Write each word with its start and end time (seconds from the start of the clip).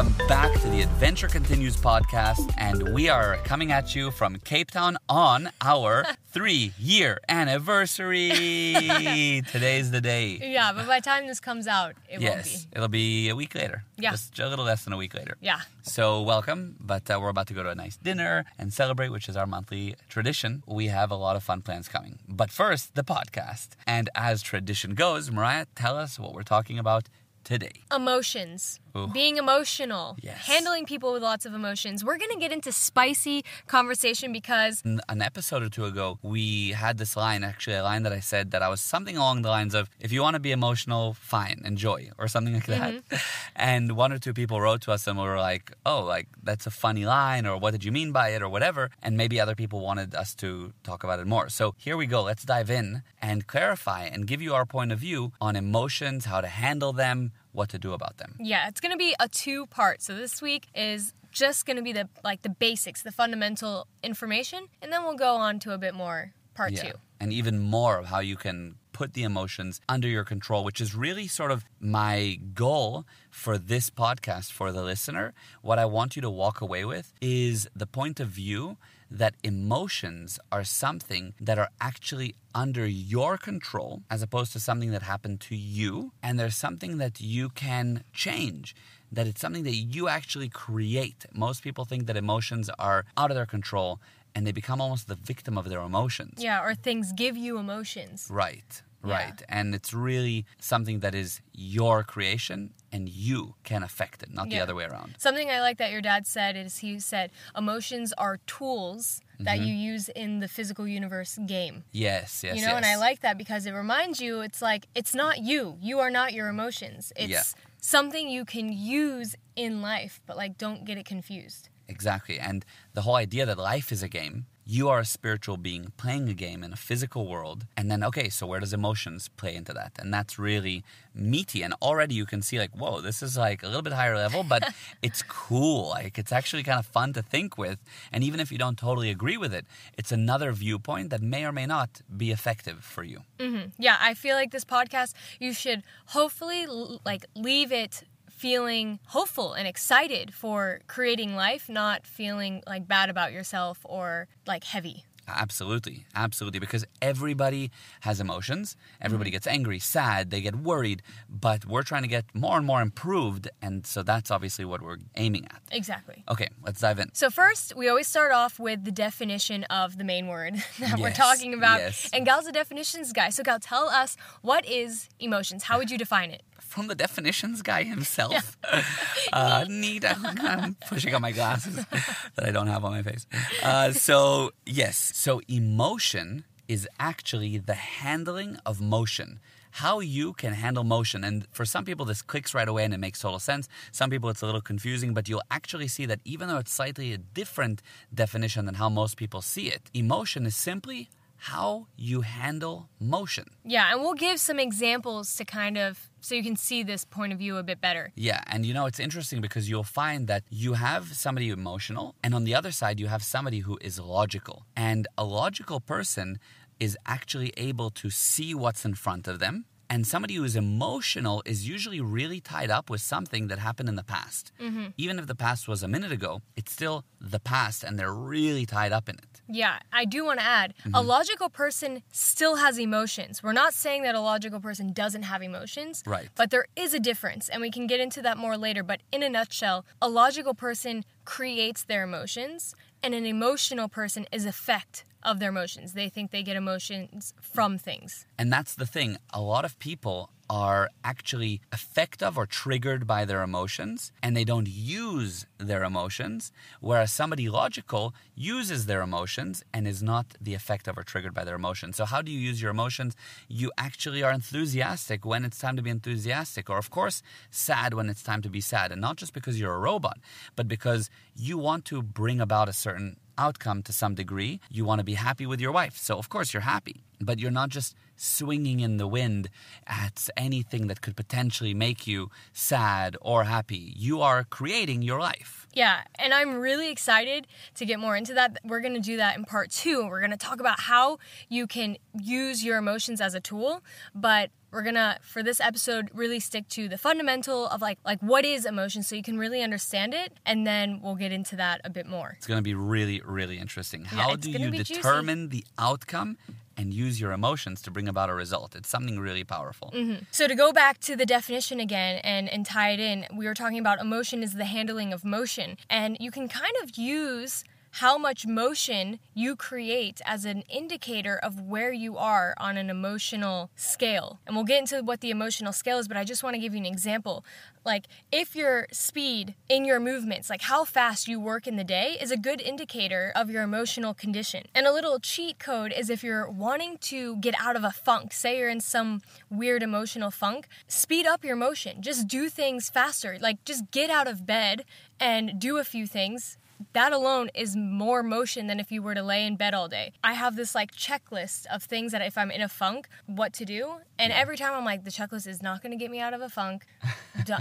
welcome 0.00 0.26
back 0.28 0.58
to 0.58 0.66
the 0.70 0.80
Adventure 0.80 1.28
Continues 1.28 1.76
podcast. 1.76 2.54
And 2.56 2.94
we 2.94 3.10
are 3.10 3.36
coming 3.44 3.70
at 3.70 3.94
you 3.94 4.10
from 4.10 4.38
Cape 4.38 4.70
Town 4.70 4.96
on 5.10 5.50
our 5.60 6.06
three 6.28 6.72
year 6.78 7.20
anniversary. 7.28 8.30
Today's 9.52 9.90
the 9.90 10.00
day. 10.00 10.38
Yeah, 10.40 10.72
but 10.72 10.86
by 10.86 11.00
the 11.00 11.04
time 11.04 11.26
this 11.26 11.38
comes 11.38 11.66
out, 11.66 11.96
it 12.08 12.22
yes, 12.22 12.32
won't 12.32 12.44
be. 12.44 12.76
it'll 12.76 12.88
be 12.88 13.28
a 13.28 13.36
week 13.36 13.54
later. 13.54 13.84
Yeah. 13.98 14.12
Just 14.12 14.38
a 14.38 14.48
little 14.48 14.64
less 14.64 14.84
than 14.84 14.94
a 14.94 14.96
week 14.96 15.12
later. 15.12 15.36
Yeah. 15.38 15.60
So, 15.82 16.22
welcome, 16.22 16.76
but 16.80 17.10
uh, 17.10 17.18
we're 17.20 17.28
about 17.28 17.48
to 17.48 17.54
go 17.54 17.62
to 17.62 17.68
a 17.68 17.74
nice 17.74 17.98
dinner 17.98 18.46
and 18.58 18.72
celebrate, 18.72 19.10
which 19.10 19.28
is 19.28 19.36
our 19.36 19.46
monthly 19.46 19.96
tradition. 20.08 20.62
We 20.66 20.86
have 20.86 21.10
a 21.10 21.16
lot 21.16 21.36
of 21.36 21.42
fun 21.42 21.60
plans 21.60 21.88
coming. 21.88 22.20
But 22.26 22.50
first, 22.50 22.94
the 22.94 23.04
podcast. 23.04 23.70
And 23.86 24.08
as 24.14 24.40
tradition 24.40 24.94
goes, 24.94 25.30
Mariah, 25.30 25.66
tell 25.74 25.98
us 25.98 26.18
what 26.18 26.32
we're 26.32 26.42
talking 26.42 26.78
about 26.78 27.10
today. 27.44 27.82
Emotions. 27.94 28.80
Being 29.12 29.36
emotional. 29.36 30.16
Yes. 30.20 30.46
Handling 30.46 30.86
people 30.86 31.12
with 31.12 31.22
lots 31.22 31.46
of 31.46 31.54
emotions. 31.54 32.04
We're 32.04 32.18
going 32.18 32.30
to 32.30 32.38
get 32.38 32.52
into 32.52 32.72
spicy 32.72 33.44
conversation 33.66 34.32
because 34.32 34.82
An 34.84 35.22
episode 35.22 35.62
or 35.62 35.68
two 35.68 35.84
ago, 35.84 36.18
we 36.22 36.70
had 36.70 36.98
this 36.98 37.16
line, 37.16 37.44
actually, 37.44 37.76
a 37.76 37.82
line 37.82 38.02
that 38.02 38.12
I 38.12 38.20
said 38.20 38.50
that 38.52 38.62
I 38.62 38.68
was 38.68 38.80
something 38.80 39.16
along 39.16 39.42
the 39.42 39.48
lines 39.48 39.74
of, 39.74 39.88
if 40.00 40.12
you 40.12 40.22
want 40.22 40.34
to 40.34 40.40
be 40.40 40.52
emotional, 40.52 41.14
fine, 41.14 41.62
enjoy, 41.64 42.10
or 42.18 42.28
something 42.28 42.54
like 42.54 42.66
that. 42.66 42.94
Mm-hmm. 42.94 43.16
And 43.56 43.92
one 43.92 44.10
or 44.12 44.18
two 44.18 44.32
people 44.32 44.60
wrote 44.60 44.80
to 44.82 44.92
us 44.92 45.06
and 45.06 45.18
were 45.18 45.38
like, 45.38 45.72
oh, 45.84 46.02
like, 46.02 46.28
that's 46.42 46.66
a 46.66 46.70
funny 46.70 47.04
line, 47.04 47.44
or 47.46 47.58
what 47.58 47.72
did 47.72 47.84
you 47.84 47.92
mean 47.92 48.10
by 48.10 48.30
it, 48.30 48.42
or 48.42 48.48
whatever. 48.48 48.90
And 49.02 49.16
maybe 49.16 49.38
other 49.38 49.54
people 49.54 49.80
wanted 49.80 50.14
us 50.14 50.34
to 50.36 50.72
talk 50.82 51.04
about 51.04 51.20
it 51.20 51.26
more. 51.26 51.50
So 51.50 51.74
here 51.76 51.96
we 51.96 52.06
go. 52.06 52.22
Let's 52.22 52.44
dive 52.44 52.70
in 52.70 53.02
and 53.20 53.46
clarify 53.46 54.04
and 54.04 54.26
give 54.26 54.40
you 54.40 54.54
our 54.54 54.64
point 54.64 54.92
of 54.92 54.98
view 54.98 55.32
on 55.40 55.56
emotions, 55.56 56.24
how 56.24 56.40
to 56.40 56.46
handle 56.46 56.92
them, 56.92 57.32
what 57.52 57.68
to 57.70 57.78
do 57.78 57.92
about 57.92 58.18
them. 58.18 58.36
yeah, 58.38 58.68
it's 58.68 58.80
going 58.80 58.92
to 58.92 58.98
be 58.98 59.14
a 59.18 59.28
two 59.28 59.66
part. 59.66 60.02
So 60.02 60.14
this 60.14 60.40
week 60.40 60.68
is 60.74 61.14
just 61.32 61.66
going 61.66 61.76
to 61.76 61.82
be 61.82 61.92
the 61.92 62.08
like 62.24 62.42
the 62.42 62.48
basics, 62.48 63.02
the 63.02 63.12
fundamental 63.12 63.86
information, 64.02 64.66
and 64.82 64.92
then 64.92 65.02
we'll 65.04 65.16
go 65.16 65.36
on 65.36 65.58
to 65.60 65.72
a 65.72 65.78
bit 65.78 65.94
more 65.94 66.32
part 66.54 66.74
2. 66.74 66.92
And 67.20 67.32
even 67.32 67.58
more 67.60 67.98
of 67.98 68.06
how 68.06 68.20
you 68.20 68.36
can 68.36 68.76
put 68.92 69.14
the 69.14 69.22
emotions 69.22 69.80
under 69.88 70.08
your 70.08 70.24
control, 70.24 70.64
which 70.64 70.80
is 70.80 70.94
really 70.94 71.26
sort 71.26 71.50
of 71.50 71.64
my 71.78 72.38
goal 72.54 73.06
for 73.30 73.56
this 73.56 73.88
podcast 73.88 74.52
for 74.52 74.72
the 74.72 74.82
listener. 74.82 75.32
What 75.62 75.78
I 75.78 75.84
want 75.84 76.16
you 76.16 76.22
to 76.22 76.30
walk 76.30 76.60
away 76.60 76.84
with 76.84 77.12
is 77.20 77.68
the 77.74 77.86
point 77.86 78.20
of 78.20 78.28
view 78.28 78.76
that 79.10 79.34
emotions 79.42 80.38
are 80.52 80.64
something 80.64 81.34
that 81.40 81.58
are 81.58 81.70
actually 81.80 82.34
under 82.54 82.86
your 82.86 83.36
control 83.36 84.02
as 84.10 84.22
opposed 84.22 84.52
to 84.52 84.60
something 84.60 84.90
that 84.92 85.02
happened 85.02 85.40
to 85.40 85.56
you. 85.56 86.12
And 86.22 86.38
there's 86.38 86.56
something 86.56 86.98
that 86.98 87.20
you 87.20 87.48
can 87.48 88.04
change 88.12 88.74
that 89.12 89.26
it's 89.26 89.40
something 89.40 89.64
that 89.64 89.74
you 89.74 90.08
actually 90.08 90.48
create. 90.48 91.26
Most 91.32 91.62
people 91.62 91.84
think 91.84 92.06
that 92.06 92.16
emotions 92.16 92.70
are 92.78 93.04
out 93.16 93.30
of 93.30 93.34
their 93.34 93.46
control 93.46 94.00
and 94.34 94.46
they 94.46 94.52
become 94.52 94.80
almost 94.80 95.08
the 95.08 95.16
victim 95.16 95.58
of 95.58 95.68
their 95.68 95.80
emotions. 95.80 96.34
Yeah, 96.38 96.62
or 96.62 96.74
things 96.74 97.12
give 97.12 97.36
you 97.36 97.58
emotions. 97.58 98.28
Right, 98.30 98.82
Yeah. 99.04 99.12
right. 99.14 99.42
And 99.48 99.74
it's 99.74 99.92
really 99.94 100.44
something 100.58 101.00
that 101.00 101.14
is 101.14 101.40
your 101.52 102.02
creation 102.04 102.70
and 102.92 103.08
you 103.08 103.54
can 103.64 103.82
affect 103.82 104.22
it, 104.22 104.32
not 104.34 104.50
the 104.50 104.60
other 104.60 104.74
way 104.74 104.84
around. 104.84 105.14
Something 105.18 105.48
I 105.50 105.60
like 105.60 105.78
that 105.78 105.90
your 105.92 106.00
dad 106.00 106.26
said 106.26 106.56
is 106.56 106.78
he 106.78 106.98
said 107.00 107.30
emotions 107.56 108.12
are 108.18 108.38
tools 108.46 109.20
that 109.38 109.58
Mm-hmm. 109.58 109.64
you 109.68 109.74
use 109.92 110.08
in 110.10 110.40
the 110.40 110.48
physical 110.48 110.86
universe 110.86 111.38
game. 111.46 111.84
Yes, 111.92 112.42
yes, 112.44 112.56
you 112.58 112.66
know, 112.66 112.76
and 112.76 112.84
I 112.84 112.96
like 112.96 113.20
that 113.20 113.38
because 113.38 113.64
it 113.64 113.72
reminds 113.72 114.20
you 114.20 114.40
it's 114.40 114.60
like 114.60 114.86
it's 114.94 115.14
not 115.14 115.38
you. 115.38 115.78
You 115.80 115.98
are 116.00 116.10
not 116.10 116.34
your 116.34 116.48
emotions. 116.48 117.10
It's 117.16 117.30
Yeah. 117.30 117.42
something 117.80 118.28
you 118.28 118.44
can 118.44 118.70
use 118.72 119.34
in 119.56 119.80
life, 119.80 120.20
but 120.26 120.36
like 120.36 120.58
don't 120.58 120.84
get 120.84 120.98
it 120.98 121.06
confused. 121.06 121.70
Exactly. 121.88 122.38
And 122.38 122.64
the 122.92 123.02
whole 123.02 123.16
idea 123.16 123.46
that 123.46 123.56
life 123.58 123.90
is 123.92 124.02
a 124.02 124.08
game, 124.08 124.46
you 124.70 124.88
are 124.88 125.00
a 125.00 125.04
spiritual 125.04 125.56
being 125.56 125.92
playing 125.96 126.28
a 126.28 126.32
game 126.32 126.62
in 126.62 126.72
a 126.72 126.76
physical 126.76 127.26
world. 127.26 127.66
And 127.76 127.90
then, 127.90 128.04
okay, 128.04 128.28
so 128.28 128.46
where 128.46 128.60
does 128.60 128.72
emotions 128.72 129.28
play 129.36 129.56
into 129.56 129.72
that? 129.72 129.94
And 129.98 130.14
that's 130.14 130.38
really 130.38 130.84
meaty. 131.12 131.62
And 131.62 131.74
already 131.82 132.14
you 132.14 132.24
can 132.24 132.40
see, 132.40 132.56
like, 132.60 132.70
whoa, 132.70 133.00
this 133.00 133.20
is 133.20 133.36
like 133.36 133.64
a 133.64 133.66
little 133.66 133.82
bit 133.82 133.92
higher 133.92 134.14
level, 134.14 134.44
but 134.44 134.62
it's 135.02 135.22
cool. 135.22 135.88
Like, 135.88 136.18
it's 136.18 136.30
actually 136.30 136.62
kind 136.62 136.78
of 136.78 136.86
fun 136.86 137.12
to 137.14 137.22
think 137.22 137.58
with. 137.58 137.80
And 138.12 138.22
even 138.22 138.38
if 138.38 138.52
you 138.52 138.58
don't 138.58 138.78
totally 138.78 139.10
agree 139.10 139.36
with 139.36 139.52
it, 139.52 139.66
it's 139.98 140.12
another 140.12 140.52
viewpoint 140.52 141.10
that 141.10 141.20
may 141.20 141.44
or 141.44 141.50
may 141.50 141.66
not 141.66 142.02
be 142.16 142.30
effective 142.30 142.84
for 142.84 143.02
you. 143.02 143.22
Mm-hmm. 143.40 143.70
Yeah, 143.76 143.96
I 144.00 144.14
feel 144.14 144.36
like 144.36 144.52
this 144.52 144.64
podcast 144.64 145.14
you 145.40 145.52
should 145.52 145.82
hopefully 146.06 146.62
l- 146.68 147.00
like 147.04 147.26
leave 147.34 147.72
it 147.72 148.04
feeling 148.40 148.98
hopeful 149.08 149.52
and 149.52 149.68
excited 149.68 150.32
for 150.32 150.80
creating 150.86 151.36
life, 151.36 151.68
not 151.68 152.06
feeling 152.06 152.62
like 152.66 152.88
bad 152.88 153.10
about 153.10 153.32
yourself 153.32 153.80
or 153.84 154.28
like 154.46 154.64
heavy. 154.64 155.04
Absolutely, 155.36 156.06
absolutely. 156.14 156.60
Because 156.60 156.84
everybody 157.00 157.70
has 158.00 158.20
emotions. 158.20 158.76
Everybody 159.00 159.30
gets 159.30 159.46
angry, 159.46 159.78
sad, 159.78 160.30
they 160.30 160.40
get 160.40 160.56
worried, 160.56 161.02
but 161.28 161.64
we're 161.64 161.82
trying 161.82 162.02
to 162.02 162.08
get 162.08 162.24
more 162.34 162.56
and 162.56 162.66
more 162.66 162.80
improved. 162.82 163.48
And 163.62 163.86
so 163.86 164.02
that's 164.02 164.30
obviously 164.30 164.64
what 164.64 164.82
we're 164.82 164.98
aiming 165.16 165.44
at. 165.46 165.60
Exactly. 165.72 166.24
Okay, 166.28 166.48
let's 166.64 166.80
dive 166.80 166.98
in. 166.98 167.10
So 167.14 167.30
first, 167.30 167.74
we 167.76 167.88
always 167.88 168.06
start 168.06 168.32
off 168.32 168.58
with 168.58 168.84
the 168.84 168.92
definition 168.92 169.64
of 169.64 169.98
the 169.98 170.04
main 170.04 170.26
word 170.28 170.54
that 170.78 170.98
we're 170.98 171.12
talking 171.12 171.54
about. 171.54 171.80
yes. 171.80 172.08
And 172.12 172.24
Gal's 172.26 172.46
a 172.46 172.52
definitions 172.52 173.12
guy. 173.12 173.30
So 173.30 173.42
Gal, 173.42 173.58
tell 173.60 173.88
us 173.88 174.16
what 174.42 174.66
is 174.66 175.08
emotions? 175.18 175.64
How 175.64 175.78
would 175.78 175.90
you 175.90 175.98
define 175.98 176.30
it? 176.30 176.42
From 176.58 176.86
the 176.86 176.94
definitions 176.94 177.62
guy 177.62 177.82
himself. 177.82 178.56
uh, 179.32 179.64
neat. 179.68 180.04
I'm 180.06 180.76
pushing 180.86 181.12
on 181.14 181.20
my 181.20 181.32
glasses 181.32 181.74
that 181.74 182.46
I 182.46 182.52
don't 182.52 182.68
have 182.68 182.84
on 182.84 182.92
my 182.92 183.02
face. 183.02 183.26
Uh, 183.60 183.90
so, 183.90 184.52
yes. 184.64 184.96
So, 185.26 185.42
emotion 185.48 186.44
is 186.66 186.88
actually 186.98 187.58
the 187.58 187.74
handling 187.74 188.56
of 188.64 188.80
motion. 188.80 189.38
How 189.72 190.00
you 190.00 190.32
can 190.32 190.54
handle 190.54 190.82
motion. 190.82 191.24
And 191.24 191.46
for 191.50 191.66
some 191.66 191.84
people, 191.84 192.06
this 192.06 192.22
clicks 192.22 192.54
right 192.54 192.66
away 192.66 192.84
and 192.84 192.94
it 192.94 193.00
makes 193.00 193.20
total 193.20 193.38
sense. 193.38 193.68
Some 193.92 194.08
people, 194.08 194.30
it's 194.30 194.40
a 194.40 194.46
little 194.46 194.62
confusing, 194.62 195.12
but 195.12 195.28
you'll 195.28 195.42
actually 195.50 195.88
see 195.88 196.06
that 196.06 196.20
even 196.24 196.48
though 196.48 196.56
it's 196.56 196.72
slightly 196.72 197.12
a 197.12 197.18
different 197.18 197.82
definition 198.14 198.64
than 198.64 198.76
how 198.76 198.88
most 198.88 199.18
people 199.18 199.42
see 199.42 199.66
it, 199.68 199.90
emotion 199.92 200.46
is 200.46 200.56
simply 200.56 201.10
how 201.40 201.86
you 201.96 202.20
handle 202.20 202.90
motion. 202.98 203.46
Yeah, 203.64 203.90
and 203.90 204.02
we'll 204.02 204.14
give 204.14 204.38
some 204.38 204.58
examples 204.60 205.34
to 205.36 205.44
kind 205.44 205.78
of 205.78 206.10
so 206.20 206.34
you 206.34 206.42
can 206.42 206.56
see 206.56 206.82
this 206.82 207.06
point 207.06 207.32
of 207.32 207.38
view 207.38 207.56
a 207.56 207.62
bit 207.62 207.80
better. 207.80 208.12
Yeah, 208.14 208.42
and 208.46 208.66
you 208.66 208.74
know 208.74 208.84
it's 208.84 209.00
interesting 209.00 209.40
because 209.40 209.70
you'll 209.70 209.82
find 209.82 210.26
that 210.28 210.44
you 210.50 210.74
have 210.74 211.14
somebody 211.14 211.48
emotional, 211.48 212.14
and 212.22 212.34
on 212.34 212.44
the 212.44 212.54
other 212.54 212.70
side 212.70 213.00
you 213.00 213.06
have 213.06 213.22
somebody 213.22 213.60
who 213.60 213.78
is 213.80 213.98
logical. 213.98 214.66
And 214.76 215.08
a 215.16 215.24
logical 215.24 215.80
person 215.80 216.38
is 216.78 216.96
actually 217.06 217.52
able 217.56 217.90
to 217.90 218.10
see 218.10 218.54
what's 218.54 218.84
in 218.84 218.94
front 218.94 219.26
of 219.26 219.38
them. 219.38 219.64
And 219.92 220.06
somebody 220.06 220.34
who 220.36 220.44
is 220.44 220.54
emotional 220.54 221.42
is 221.44 221.68
usually 221.68 222.00
really 222.00 222.40
tied 222.40 222.70
up 222.70 222.88
with 222.88 223.00
something 223.00 223.48
that 223.48 223.58
happened 223.58 223.88
in 223.88 223.96
the 223.96 224.04
past. 224.04 224.52
Even 224.96 225.18
if 225.18 225.26
the 225.26 225.34
past 225.34 225.66
was 225.66 225.82
a 225.82 225.88
minute 225.88 226.12
ago, 226.12 226.42
it's 226.56 226.70
still 226.72 227.04
the 227.20 227.40
past 227.40 227.82
and 227.82 227.98
they're 227.98 228.14
really 228.14 228.64
tied 228.66 228.92
up 228.92 229.08
in 229.08 229.16
it. 229.16 229.42
Yeah, 229.48 229.80
I 229.92 230.04
do 230.04 230.24
want 230.24 230.38
to 230.40 230.46
add 230.46 230.74
Mm-hmm. 230.80 230.94
a 230.94 231.00
logical 231.02 231.48
person 231.50 232.02
still 232.12 232.56
has 232.56 232.78
emotions. 232.78 233.42
We're 233.42 233.52
not 233.64 233.74
saying 233.74 234.02
that 234.04 234.14
a 234.14 234.20
logical 234.20 234.60
person 234.60 234.92
doesn't 234.92 235.24
have 235.24 235.42
emotions, 235.42 236.02
Right. 236.06 236.28
But 236.36 236.50
there 236.50 236.66
is 236.76 236.94
a 236.94 237.00
difference, 237.00 237.48
and 237.48 237.60
we 237.60 237.70
can 237.70 237.86
get 237.88 237.98
into 238.00 238.22
that 238.22 238.38
more 238.38 238.56
later. 238.56 238.82
But 238.84 239.00
in 239.12 239.22
a 239.24 239.28
nutshell, 239.28 239.84
a 240.00 240.08
logical 240.08 240.54
person 240.54 241.04
creates 241.24 241.82
their 241.84 242.02
emotions, 242.04 242.74
and 243.02 243.14
an 243.14 243.26
emotional 243.26 243.88
person 243.88 244.26
is 244.32 244.46
effect 244.46 245.04
of 245.22 245.38
their 245.38 245.50
emotions. 245.50 245.92
They 245.92 246.08
think 246.08 246.30
they 246.30 246.42
get 246.42 246.56
emotions 246.56 247.34
from 247.40 247.78
things. 247.78 248.26
And 248.38 248.52
that's 248.52 248.74
the 248.74 248.86
thing. 248.86 249.18
A 249.32 249.40
lot 249.40 249.64
of 249.64 249.78
people 249.78 250.30
are 250.50 250.90
actually 251.04 251.60
effective 251.72 252.36
or 252.36 252.44
triggered 252.44 253.06
by 253.06 253.24
their 253.24 253.42
emotions 253.42 254.10
and 254.20 254.36
they 254.36 254.42
don't 254.42 254.66
use 254.68 255.46
their 255.58 255.84
emotions, 255.84 256.50
whereas 256.80 257.12
somebody 257.12 257.48
logical 257.48 258.12
uses 258.34 258.86
their 258.86 259.00
emotions 259.00 259.62
and 259.72 259.86
is 259.86 260.02
not 260.02 260.26
the 260.40 260.54
effective 260.54 260.98
or 260.98 261.04
triggered 261.04 261.32
by 261.32 261.44
their 261.44 261.54
emotions. 261.54 261.96
So, 261.96 262.04
how 262.04 262.20
do 262.20 262.32
you 262.32 262.40
use 262.40 262.60
your 262.60 262.72
emotions? 262.72 263.14
You 263.48 263.70
actually 263.78 264.24
are 264.24 264.32
enthusiastic 264.32 265.24
when 265.24 265.44
it's 265.44 265.58
time 265.58 265.76
to 265.76 265.82
be 265.82 265.90
enthusiastic, 265.90 266.68
or 266.68 266.78
of 266.78 266.90
course, 266.90 267.22
sad 267.50 267.94
when 267.94 268.10
it's 268.10 268.22
time 268.24 268.42
to 268.42 268.50
be 268.50 268.60
sad. 268.60 268.90
And 268.90 269.00
not 269.00 269.16
just 269.16 269.32
because 269.32 269.60
you're 269.60 269.74
a 269.74 269.78
robot, 269.78 270.18
but 270.56 270.66
because 270.66 271.10
you 271.36 271.58
want 271.58 271.84
to 271.86 272.02
bring 272.02 272.40
about 272.40 272.68
a 272.68 272.72
certain 272.72 273.16
outcome 273.40 273.82
to 273.82 273.92
some 273.92 274.14
degree. 274.14 274.60
You 274.70 274.84
want 274.84 274.98
to 274.98 275.04
be 275.04 275.14
happy 275.14 275.46
with 275.46 275.60
your 275.60 275.72
wife. 275.72 275.96
So, 275.96 276.18
of 276.18 276.28
course, 276.28 276.52
you're 276.52 276.60
happy, 276.74 277.02
but 277.20 277.38
you're 277.38 277.50
not 277.50 277.70
just 277.70 277.94
swinging 278.20 278.80
in 278.80 278.96
the 278.96 279.06
wind 279.06 279.48
at 279.86 280.28
anything 280.36 280.86
that 280.88 281.00
could 281.00 281.16
potentially 281.16 281.74
make 281.74 282.06
you 282.06 282.30
sad 282.52 283.16
or 283.20 283.44
happy. 283.44 283.94
You 283.96 284.20
are 284.20 284.44
creating 284.44 285.02
your 285.02 285.20
life. 285.20 285.66
Yeah, 285.72 286.00
and 286.16 286.34
I'm 286.34 286.54
really 286.54 286.90
excited 286.90 287.46
to 287.76 287.86
get 287.86 288.00
more 288.00 288.16
into 288.16 288.34
that. 288.34 288.58
We're 288.64 288.80
going 288.80 288.94
to 288.94 289.00
do 289.00 289.16
that 289.18 289.36
in 289.36 289.44
part 289.44 289.70
two. 289.70 290.06
We're 290.06 290.20
going 290.20 290.32
to 290.32 290.36
talk 290.36 290.60
about 290.60 290.80
how 290.80 291.18
you 291.48 291.66
can 291.66 291.96
use 292.20 292.64
your 292.64 292.76
emotions 292.76 293.20
as 293.20 293.34
a 293.34 293.40
tool, 293.40 293.82
but 294.14 294.50
we're 294.70 294.82
gonna 294.82 295.18
for 295.22 295.42
this 295.42 295.60
episode 295.60 296.10
really 296.14 296.40
stick 296.40 296.68
to 296.68 296.88
the 296.88 296.98
fundamental 296.98 297.66
of 297.68 297.80
like 297.80 297.98
like 298.04 298.20
what 298.20 298.44
is 298.44 298.64
emotion 298.64 299.02
so 299.02 299.14
you 299.14 299.22
can 299.22 299.38
really 299.38 299.62
understand 299.62 300.14
it 300.14 300.32
and 300.46 300.66
then 300.66 301.00
we'll 301.02 301.16
get 301.16 301.32
into 301.32 301.56
that 301.56 301.80
a 301.84 301.90
bit 301.90 302.06
more 302.06 302.34
It's 302.36 302.46
to 302.60 302.62
be 302.62 302.74
really, 302.74 303.20
really 303.24 303.58
interesting. 303.58 304.04
How 304.04 304.32
it's 304.32 304.46
do 304.46 304.50
you 304.50 304.70
be 304.70 304.78
juicy. 304.78 304.94
determine 304.94 305.48
the 305.48 305.64
outcome 305.78 306.36
and 306.76 306.92
use 306.92 307.20
your 307.20 307.32
emotions 307.32 307.82
to 307.82 307.90
bring 307.90 308.08
about 308.08 308.30
a 308.30 308.34
result? 308.34 308.74
It's 308.74 308.88
something 308.88 309.18
really 309.18 309.44
powerful. 309.44 309.92
Mm-hmm. 309.94 310.24
So 310.30 310.46
to 310.46 310.54
go 310.54 310.72
back 310.72 310.98
to 311.00 311.16
the 311.16 311.26
definition 311.26 311.80
again 311.80 312.20
and, 312.24 312.48
and 312.48 312.64
tie 312.64 312.90
it 312.90 313.00
in, 313.00 313.26
we 313.34 313.46
were 313.46 313.54
talking 313.54 313.78
about 313.78 314.00
emotion 314.00 314.42
is 314.42 314.54
the 314.54 314.64
handling 314.64 315.12
of 315.12 315.24
motion. 315.24 315.76
And 315.88 316.16
you 316.20 316.30
can 316.30 316.48
kind 316.48 316.72
of 316.82 316.96
use 316.96 317.64
how 317.92 318.16
much 318.16 318.46
motion 318.46 319.18
you 319.34 319.56
create 319.56 320.20
as 320.24 320.44
an 320.44 320.62
indicator 320.68 321.36
of 321.36 321.60
where 321.60 321.92
you 321.92 322.16
are 322.16 322.54
on 322.56 322.76
an 322.76 322.88
emotional 322.88 323.70
scale. 323.74 324.40
And 324.46 324.54
we'll 324.54 324.64
get 324.64 324.80
into 324.80 325.02
what 325.02 325.20
the 325.20 325.30
emotional 325.30 325.72
scale 325.72 325.98
is, 325.98 326.08
but 326.08 326.16
I 326.16 326.24
just 326.24 326.42
want 326.42 326.54
to 326.54 326.60
give 326.60 326.72
you 326.72 326.80
an 326.80 326.86
example. 326.86 327.44
Like 327.84 328.06
if 328.30 328.54
your 328.54 328.86
speed 328.92 329.54
in 329.68 329.84
your 329.84 329.98
movements, 329.98 330.50
like 330.50 330.62
how 330.62 330.84
fast 330.84 331.28
you 331.28 331.40
work 331.40 331.66
in 331.66 331.76
the 331.76 331.84
day, 331.84 332.16
is 332.20 332.30
a 332.30 332.36
good 332.36 332.60
indicator 332.60 333.32
of 333.34 333.50
your 333.50 333.62
emotional 333.62 334.14
condition. 334.14 334.66
And 334.74 334.86
a 334.86 334.92
little 334.92 335.18
cheat 335.18 335.58
code 335.58 335.92
is 335.96 336.10
if 336.10 336.22
you're 336.22 336.48
wanting 336.48 336.98
to 336.98 337.36
get 337.36 337.54
out 337.58 337.76
of 337.76 337.84
a 337.84 337.90
funk, 337.90 338.32
say 338.32 338.58
you're 338.58 338.68
in 338.68 338.80
some 338.80 339.22
weird 339.50 339.82
emotional 339.82 340.30
funk, 340.30 340.68
speed 340.86 341.26
up 341.26 341.44
your 341.44 341.56
motion. 341.56 342.02
Just 342.02 342.28
do 342.28 342.48
things 342.48 342.90
faster. 342.90 343.38
Like 343.40 343.64
just 343.64 343.90
get 343.90 344.10
out 344.10 344.28
of 344.28 344.46
bed 344.46 344.84
and 345.18 345.58
do 345.58 345.78
a 345.78 345.84
few 345.84 346.06
things 346.06 346.58
that 346.92 347.12
alone 347.12 347.50
is 347.54 347.76
more 347.76 348.22
motion 348.22 348.66
than 348.66 348.80
if 348.80 348.90
you 348.90 349.02
were 349.02 349.14
to 349.14 349.22
lay 349.22 349.44
in 349.46 349.56
bed 349.56 349.74
all 349.74 349.88
day. 349.88 350.12
I 350.24 350.32
have 350.34 350.56
this 350.56 350.74
like 350.74 350.92
checklist 350.94 351.66
of 351.66 351.82
things 351.82 352.12
that 352.12 352.22
if 352.22 352.38
I'm 352.38 352.50
in 352.50 352.60
a 352.62 352.68
funk, 352.68 353.08
what 353.26 353.52
to 353.54 353.64
do. 353.64 353.94
And 354.18 354.32
every 354.32 354.56
time 354.56 354.72
I'm 354.74 354.84
like, 354.84 355.04
the 355.04 355.10
checklist 355.10 355.46
is 355.46 355.62
not 355.62 355.82
going 355.82 355.92
to 355.92 355.96
get 355.96 356.10
me 356.10 356.20
out 356.20 356.34
of 356.34 356.40
a 356.42 356.48
funk. 356.48 356.86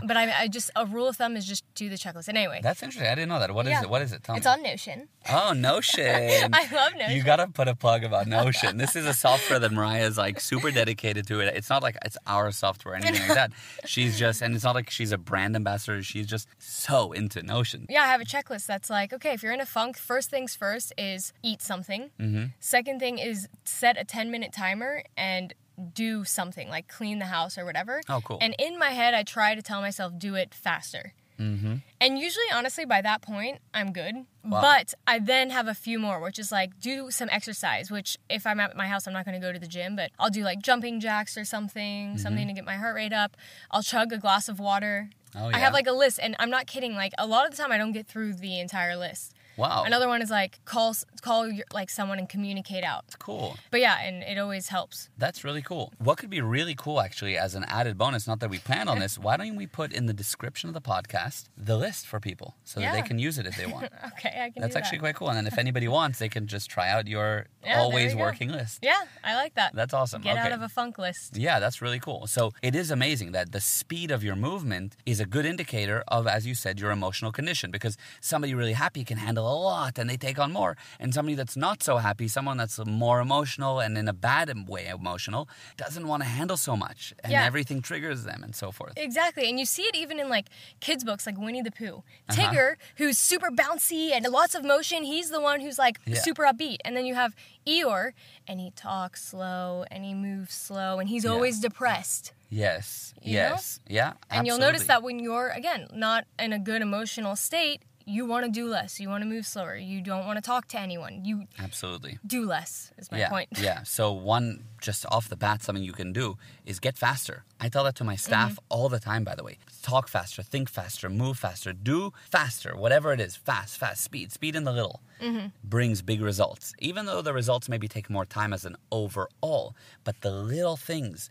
But 0.06 0.18
I, 0.18 0.42
I 0.42 0.48
just, 0.50 0.69
a 0.75 0.86
rule 0.86 1.07
of 1.07 1.16
thumb 1.16 1.36
is 1.38 1.45
just 1.45 1.63
do 1.74 1.89
the 1.89 1.95
checklist. 1.95 2.27
And 2.27 2.38
anyway, 2.38 2.60
That's 2.62 2.83
interesting. 2.83 3.07
I 3.10 3.16
didn't 3.16 3.30
know 3.30 3.39
that. 3.39 3.54
What 3.54 3.66
is 3.66 3.71
Yeah. 3.71 3.83
it? 3.83 3.89
What 3.89 4.01
is 4.01 4.12
it? 4.12 4.24
Tell 4.24 4.36
it's 4.36 4.45
me. 4.45 4.51
on 4.51 4.62
Notion. 4.62 5.07
Oh, 5.31 5.54
Notion. 5.54 6.06
I 6.54 6.68
love 6.71 6.94
Notion. 6.95 7.16
You 7.16 7.24
gotta 7.24 7.48
put 7.48 7.68
a 7.68 7.75
plug 7.75 8.04
about 8.04 8.27
Notion. 8.27 8.77
This 8.77 8.95
is 8.95 9.06
a 9.06 9.13
software 9.13 9.57
that 9.57 9.71
Mariah 9.71 10.06
is 10.06 10.18
like 10.18 10.42
super 10.42 10.69
dedicated 10.69 11.25
to 11.27 11.39
it. 11.39 11.56
It's 11.56 11.69
not 11.69 11.81
like 11.81 11.98
it's 12.04 12.18
our 12.27 12.51
software 12.51 12.94
or 12.95 12.98
anything 12.98 13.21
like 13.27 13.36
that. 13.36 13.51
She's 13.86 14.19
just, 14.19 14.42
and 14.42 14.54
it's 14.54 14.63
not 14.66 14.75
like 14.75 14.89
she's 14.89 15.12
a 15.12 15.18
brand 15.18 15.56
ambassador. 15.56 16.04
She's 16.04 16.27
just 16.27 16.48
so 16.60 17.13
into 17.13 17.42
Notion. 17.42 17.86
Yeah, 17.89 18.01
I 18.04 18.07
have 18.07 18.21
a 18.21 18.25
checklist 18.25 18.66
that's 18.68 18.89
like, 18.89 19.08
okay, 19.13 19.33
if 19.33 19.44
you're 19.44 19.53
in 19.53 19.61
a 19.61 19.65
funk, 19.65 19.97
first 19.97 20.29
things 20.29 20.56
first 20.56 20.94
is 20.97 21.33
eat 21.44 21.61
something. 21.61 22.11
Mm-hmm. 22.19 22.45
Second 22.59 23.00
thing 23.00 23.17
is 23.17 23.47
set 23.63 24.00
a 24.00 24.03
10 24.03 24.31
minute 24.31 24.53
timer 24.53 25.03
and 25.17 25.53
do 25.94 26.23
something 26.23 26.69
like 26.69 26.88
clean 26.88 27.19
the 27.19 27.25
house 27.25 27.57
or 27.57 27.65
whatever. 27.65 28.01
Oh, 28.09 28.21
cool. 28.23 28.38
And 28.41 28.56
in 28.59 28.77
my 28.77 28.89
head, 28.89 29.13
I 29.13 29.23
try 29.23 29.56
to 29.56 29.61
tell 29.61 29.81
myself, 29.81 30.13
do 30.17 30.35
it 30.35 30.53
faster. 30.53 31.13
Mm-hmm. 31.39 31.75
And 32.01 32.19
usually, 32.19 32.45
honestly, 32.53 32.85
by 32.85 33.01
that 33.01 33.21
point, 33.21 33.59
I'm 33.73 33.94
good. 33.94 34.15
Wow. 34.44 34.61
But 34.61 34.94
I 35.07 35.19
then 35.19 35.51
have 35.51 35.67
a 35.67 35.73
few 35.73 35.97
more, 35.97 36.19
which 36.19 36.38
is 36.38 36.51
like 36.51 36.79
do 36.79 37.11
some 37.11 37.29
exercise, 37.31 37.89
which 37.89 38.17
if 38.29 38.45
I'm 38.45 38.59
at 38.59 38.75
my 38.75 38.88
house, 38.88 39.07
I'm 39.07 39.13
not 39.13 39.25
going 39.25 39.39
to 39.39 39.45
go 39.45 39.53
to 39.53 39.59
the 39.59 39.67
gym, 39.67 39.95
but 39.95 40.11
I'll 40.19 40.29
do 40.29 40.44
like 40.44 40.61
jumping 40.61 41.00
jacks 41.00 41.38
or 41.38 41.45
something, 41.45 42.17
something 42.17 42.47
to 42.47 42.53
get 42.53 42.65
my 42.65 42.75
heart 42.75 42.95
rate 42.95 43.13
up. 43.13 43.38
I'll 43.71 43.83
chug 43.83 44.11
a 44.11 44.17
glass 44.17 44.50
of 44.50 44.59
water. 44.59 45.09
Oh, 45.36 45.52
I 45.54 45.60
have 45.60 45.74
like 45.74 45.88
a 45.88 45.92
list, 45.92 46.20
and 46.22 46.36
I'm 46.40 46.50
not 46.50 46.68
kidding. 46.68 46.96
Like 46.96 47.14
a 47.18 47.28
lot 47.28 47.46
of 47.46 47.52
the 47.52 47.58
time, 47.62 47.72
I 47.72 47.78
don't 47.78 47.92
get 47.92 48.08
through 48.08 48.34
the 48.34 48.60
entire 48.60 48.96
list. 48.96 49.34
Wow. 49.59 49.83
Another 49.85 50.07
one 50.07 50.21
is 50.21 50.29
like 50.29 50.63
call 50.63 50.95
call 51.21 51.47
your, 51.50 51.65
like 51.73 51.89
someone 51.89 52.17
and 52.17 52.29
communicate 52.29 52.83
out. 52.83 53.03
It's 53.07 53.17
cool. 53.17 53.57
But 53.71 53.81
yeah, 53.81 54.00
and 54.01 54.23
it 54.23 54.39
always 54.39 54.69
helps. 54.69 55.09
That's 55.17 55.44
really 55.44 55.61
cool. 55.61 55.91
What 55.97 56.17
could 56.17 56.29
be 56.29 56.39
really 56.39 56.75
cool, 56.75 57.01
actually, 57.01 57.38
as 57.38 57.56
an 57.56 57.65
added 57.65 57.97
bonus, 57.97 58.25
not 58.25 58.39
that 58.39 58.50
we 58.50 58.59
planned 58.59 58.88
on 58.88 59.00
this, 59.03 59.19
why 59.19 59.35
don't 59.35 59.57
we 59.57 59.67
put 59.67 59.91
in 59.91 60.06
the 60.06 60.13
description 60.13 60.69
of 60.69 60.73
the 60.73 60.81
podcast 60.81 61.50
the 61.57 61.77
list 61.77 62.07
for 62.07 62.21
people 62.21 62.56
so 62.63 62.79
that 62.79 62.94
they 62.94 63.01
can 63.01 63.19
use 63.19 63.38
it 63.38 63.45
if 63.45 63.57
they 63.57 63.65
want? 63.65 63.89
Okay, 64.19 64.41
I 64.44 64.50
can. 64.50 64.61
That's 64.61 64.75
actually 64.75 64.97
that. 64.97 65.03
quite 65.03 65.15
cool. 65.15 65.29
And 65.29 65.38
then 65.38 65.47
if 65.47 65.57
anybody 65.57 65.88
wants, 65.88 66.19
they 66.19 66.29
can 66.29 66.47
just 66.47 66.69
try 66.69 66.89
out 66.89 67.07
your 67.07 67.45
Yeah, 67.65 67.81
always 67.81 68.13
you 68.13 68.19
working 68.19 68.50
list. 68.50 68.79
Yeah, 68.81 69.01
I 69.23 69.35
like 69.35 69.56
that. 69.56 69.75
That's 69.75 69.94
awesome. 69.94 70.21
Get 70.21 70.38
okay. 70.38 70.47
out 70.47 70.51
of 70.53 70.61
a 70.61 70.69
funk 70.69 70.97
list. 70.97 71.35
Yeah, 71.35 71.59
that's 71.59 71.81
really 71.81 72.00
cool. 72.00 72.25
So 72.25 72.51
it 72.61 72.73
is 72.73 72.89
amazing 72.89 73.33
that 73.33 73.51
the 73.51 73.59
speed 73.59 74.11
of 74.11 74.23
your 74.23 74.38
movement 74.38 74.95
is 75.06 75.19
a 75.19 75.25
good 75.25 75.45
indicator 75.45 76.03
of, 76.07 76.25
as 76.25 76.47
you 76.47 76.56
said, 76.56 76.79
your 76.79 76.91
emotional 76.91 77.31
condition. 77.31 77.69
Because 77.69 77.97
somebody 78.21 78.53
really 78.53 78.73
happy 78.73 79.03
can 79.03 79.17
handle 79.17 79.45
a 79.50 79.60
lot 79.72 79.98
and 80.00 80.10
they 80.10 80.18
take 80.18 80.40
on 80.40 80.51
more. 80.51 80.78
And 81.00 81.13
somebody 81.13 81.36
that's 81.36 81.57
not 81.57 81.84
so 81.84 81.98
happy, 81.98 82.28
someone 82.28 82.57
that's 82.57 82.80
more 82.86 83.19
emotional 83.19 83.80
and 83.80 83.98
in 83.98 84.07
a 84.07 84.13
bad 84.13 84.48
way 84.68 84.88
emotional, 84.88 85.50
doesn't 85.78 86.07
want 86.07 86.24
to 86.24 86.30
handle 86.30 86.57
so 86.57 86.75
much. 86.75 87.13
And 87.24 87.31
Yeah. 87.34 87.46
everything 87.46 87.81
triggers 87.81 88.24
them 88.24 88.44
and 88.44 88.56
so 88.56 88.72
forth. 88.72 88.94
Exactly, 88.98 89.50
and 89.50 89.60
you 89.60 89.66
see 89.66 89.84
it 89.84 89.96
even 89.96 90.19
in 90.19 90.30
like 90.30 90.48
kids' 90.80 91.04
books, 91.04 91.25
like 91.25 91.38
Winnie 91.38 91.62
the 91.62 91.72
Pooh. 91.72 92.04
Uh-huh. 92.30 92.36
Tigger, 92.36 92.75
who's 92.98 93.18
super 93.18 93.50
bouncy 93.51 94.12
and 94.12 94.25
lots 94.28 94.56
of 94.56 94.63
motion, 94.63 95.04
he's 95.04 95.30
the 95.30 95.42
one 95.42 95.60
who's 95.62 95.80
like 95.80 96.00
Yeah. 96.06 96.19
super 96.22 96.44
upbeat. 96.44 96.78
And 96.86 96.95
then 96.95 97.06
you 97.06 97.16
have 97.16 97.36
Eeyore, 97.68 98.12
and 98.48 98.60
he 98.60 98.72
talks 98.72 99.24
slow 99.24 99.86
and 99.92 100.04
he 100.04 100.13
moves 100.13 100.54
slow, 100.54 101.00
and 101.00 101.10
he's 101.10 101.24
Yeah. 101.25 101.31
always 101.31 101.60
depressed. 101.60 102.34
Yes. 102.50 103.13
You 103.22 103.34
know? 103.34 103.40
yes. 103.52 103.80
Yeah. 103.88 104.13
And 104.30 104.48
you'll 104.48 104.57
notice 104.57 104.86
that 104.88 105.04
when 105.04 105.19
you're 105.19 105.50
again 105.50 105.88
not 105.94 106.25
in 106.40 106.52
a 106.52 106.57
good 106.60 106.81
emotional 106.81 107.36
state, 107.36 107.84
you 108.09 108.25
want 108.25 108.45
to 108.45 108.51
do 108.51 108.65
less. 108.67 109.00
You 109.00 109.07
want 109.09 109.21
to 109.23 109.29
move 109.29 109.45
slower. 109.45 109.75
You 109.75 110.01
don't 110.01 110.25
want 110.25 110.38
to 110.38 110.41
talk 110.41 110.67
to 110.69 110.79
anyone. 110.79 111.23
You 111.23 111.45
Absolutely. 111.57 112.17
do 112.25 112.45
less. 112.45 112.91
Is 112.97 113.11
my 113.11 113.19
yeah, 113.19 113.29
point. 113.29 113.50
yeah. 113.61 113.83
So 113.83 114.11
one 114.11 114.63
just 114.81 115.06
off 115.11 115.29
the 115.29 115.35
bat, 115.35 115.61
something 115.63 115.83
you 115.83 115.94
can 115.94 116.11
do 116.13 116.38
is 116.65 116.79
get 116.79 116.97
faster. 116.97 117.44
I 117.59 117.69
tell 117.69 117.83
that 117.83 117.95
to 117.95 118.03
my 118.03 118.15
staff 118.15 118.51
Mm-hmm. 118.53 118.65
all 118.75 118.89
the 118.89 119.00
time. 119.00 119.23
By 119.23 119.35
the 119.35 119.44
way, 119.44 119.57
talk 119.81 120.07
faster, 120.07 120.41
think 120.44 120.69
faster, 120.69 121.09
move 121.09 121.38
faster, 121.38 121.71
do 121.73 122.13
faster. 122.31 122.75
Whatever 122.75 123.13
it 123.13 123.19
is, 123.21 123.35
fast, 123.35 123.77
fast, 123.77 124.01
speed, 124.03 124.31
speed 124.31 124.56
in 124.56 124.63
the 124.63 124.73
little 124.73 125.01
Mm-hmm. 125.21 125.47
brings 125.65 126.01
big 126.01 126.21
results. 126.21 126.73
Even 126.79 127.06
though 127.06 127.21
the 127.21 127.33
results 127.33 127.67
maybe 127.67 127.88
take 127.89 128.09
more 128.09 128.25
time 128.25 128.53
as 128.53 128.63
an 128.63 128.75
overall, 128.91 129.75
but 130.06 130.15
the 130.21 130.31
little 130.31 130.77
things 130.77 131.29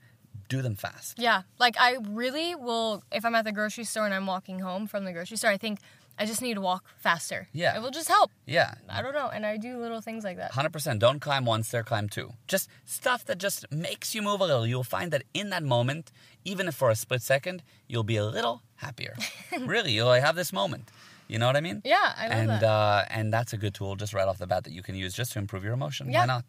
do 0.50 0.60
them 0.62 0.76
fast. 0.76 1.18
Yeah, 1.18 1.42
like 1.58 1.76
I 1.80 1.96
really 2.08 2.54
will. 2.54 3.02
If 3.10 3.24
I'm 3.24 3.34
at 3.34 3.44
the 3.44 3.52
grocery 3.52 3.84
store 3.84 4.04
and 4.06 4.14
I'm 4.14 4.26
walking 4.26 4.60
home 4.60 4.86
from 4.86 5.04
the 5.06 5.12
grocery 5.12 5.36
store, 5.38 5.50
I 5.50 5.56
think 5.58 5.78
I 6.18 6.26
just 6.26 6.42
need 6.42 6.54
to 6.54 6.60
walk 6.60 6.84
faster. 6.98 7.48
Yeah. 7.52 7.76
it 7.76 7.80
will 7.82 7.90
just 7.90 8.08
help. 8.08 8.30
Yeah, 8.46 8.74
I 8.88 9.02
don't 9.02 9.14
know, 9.14 9.28
and 9.28 9.46
I 9.46 9.56
do 9.56 9.78
little 9.78 10.00
things 10.00 10.24
like 10.24 10.36
that. 10.36 10.52
100% 10.52 10.98
don't 10.98 11.20
climb 11.20 11.44
one 11.44 11.62
stair 11.62 11.82
climb 11.82 12.08
two 12.08 12.32
just 12.46 12.68
stuff 12.84 13.24
that 13.26 13.38
just 13.38 13.64
makes 13.70 14.14
you 14.14 14.22
move 14.22 14.40
a 14.40 14.46
little 14.46 14.66
you'll 14.66 14.82
find 14.96 15.10
that 15.12 15.22
in 15.34 15.50
that 15.50 15.62
moment 15.62 16.10
even 16.44 16.68
if 16.68 16.74
for 16.74 16.90
a 16.90 16.96
split 16.96 17.22
second 17.22 17.62
you'll 17.88 18.02
be 18.14 18.16
a 18.16 18.24
little 18.24 18.62
happier 18.76 19.14
really 19.74 19.92
you'll 19.92 20.12
have 20.12 20.34
this 20.36 20.52
moment 20.52 20.90
you 21.28 21.38
know 21.38 21.46
what 21.46 21.56
i 21.56 21.60
mean 21.60 21.82
Yeah, 21.84 22.12
I 22.16 22.28
love 22.28 22.38
and 22.38 22.48
that. 22.50 22.62
uh 22.62 23.04
and 23.10 23.32
that's 23.32 23.52
a 23.52 23.58
good 23.58 23.74
tool 23.74 23.96
just 23.96 24.12
right 24.14 24.26
off 24.30 24.38
the 24.38 24.46
bat 24.46 24.64
that 24.64 24.72
you 24.72 24.82
can 24.82 24.94
use 24.94 25.12
just 25.14 25.32
to 25.32 25.38
improve 25.38 25.62
your 25.64 25.74
emotion 25.74 26.10
Yeah. 26.10 26.20
why 26.20 26.26
not 26.26 26.44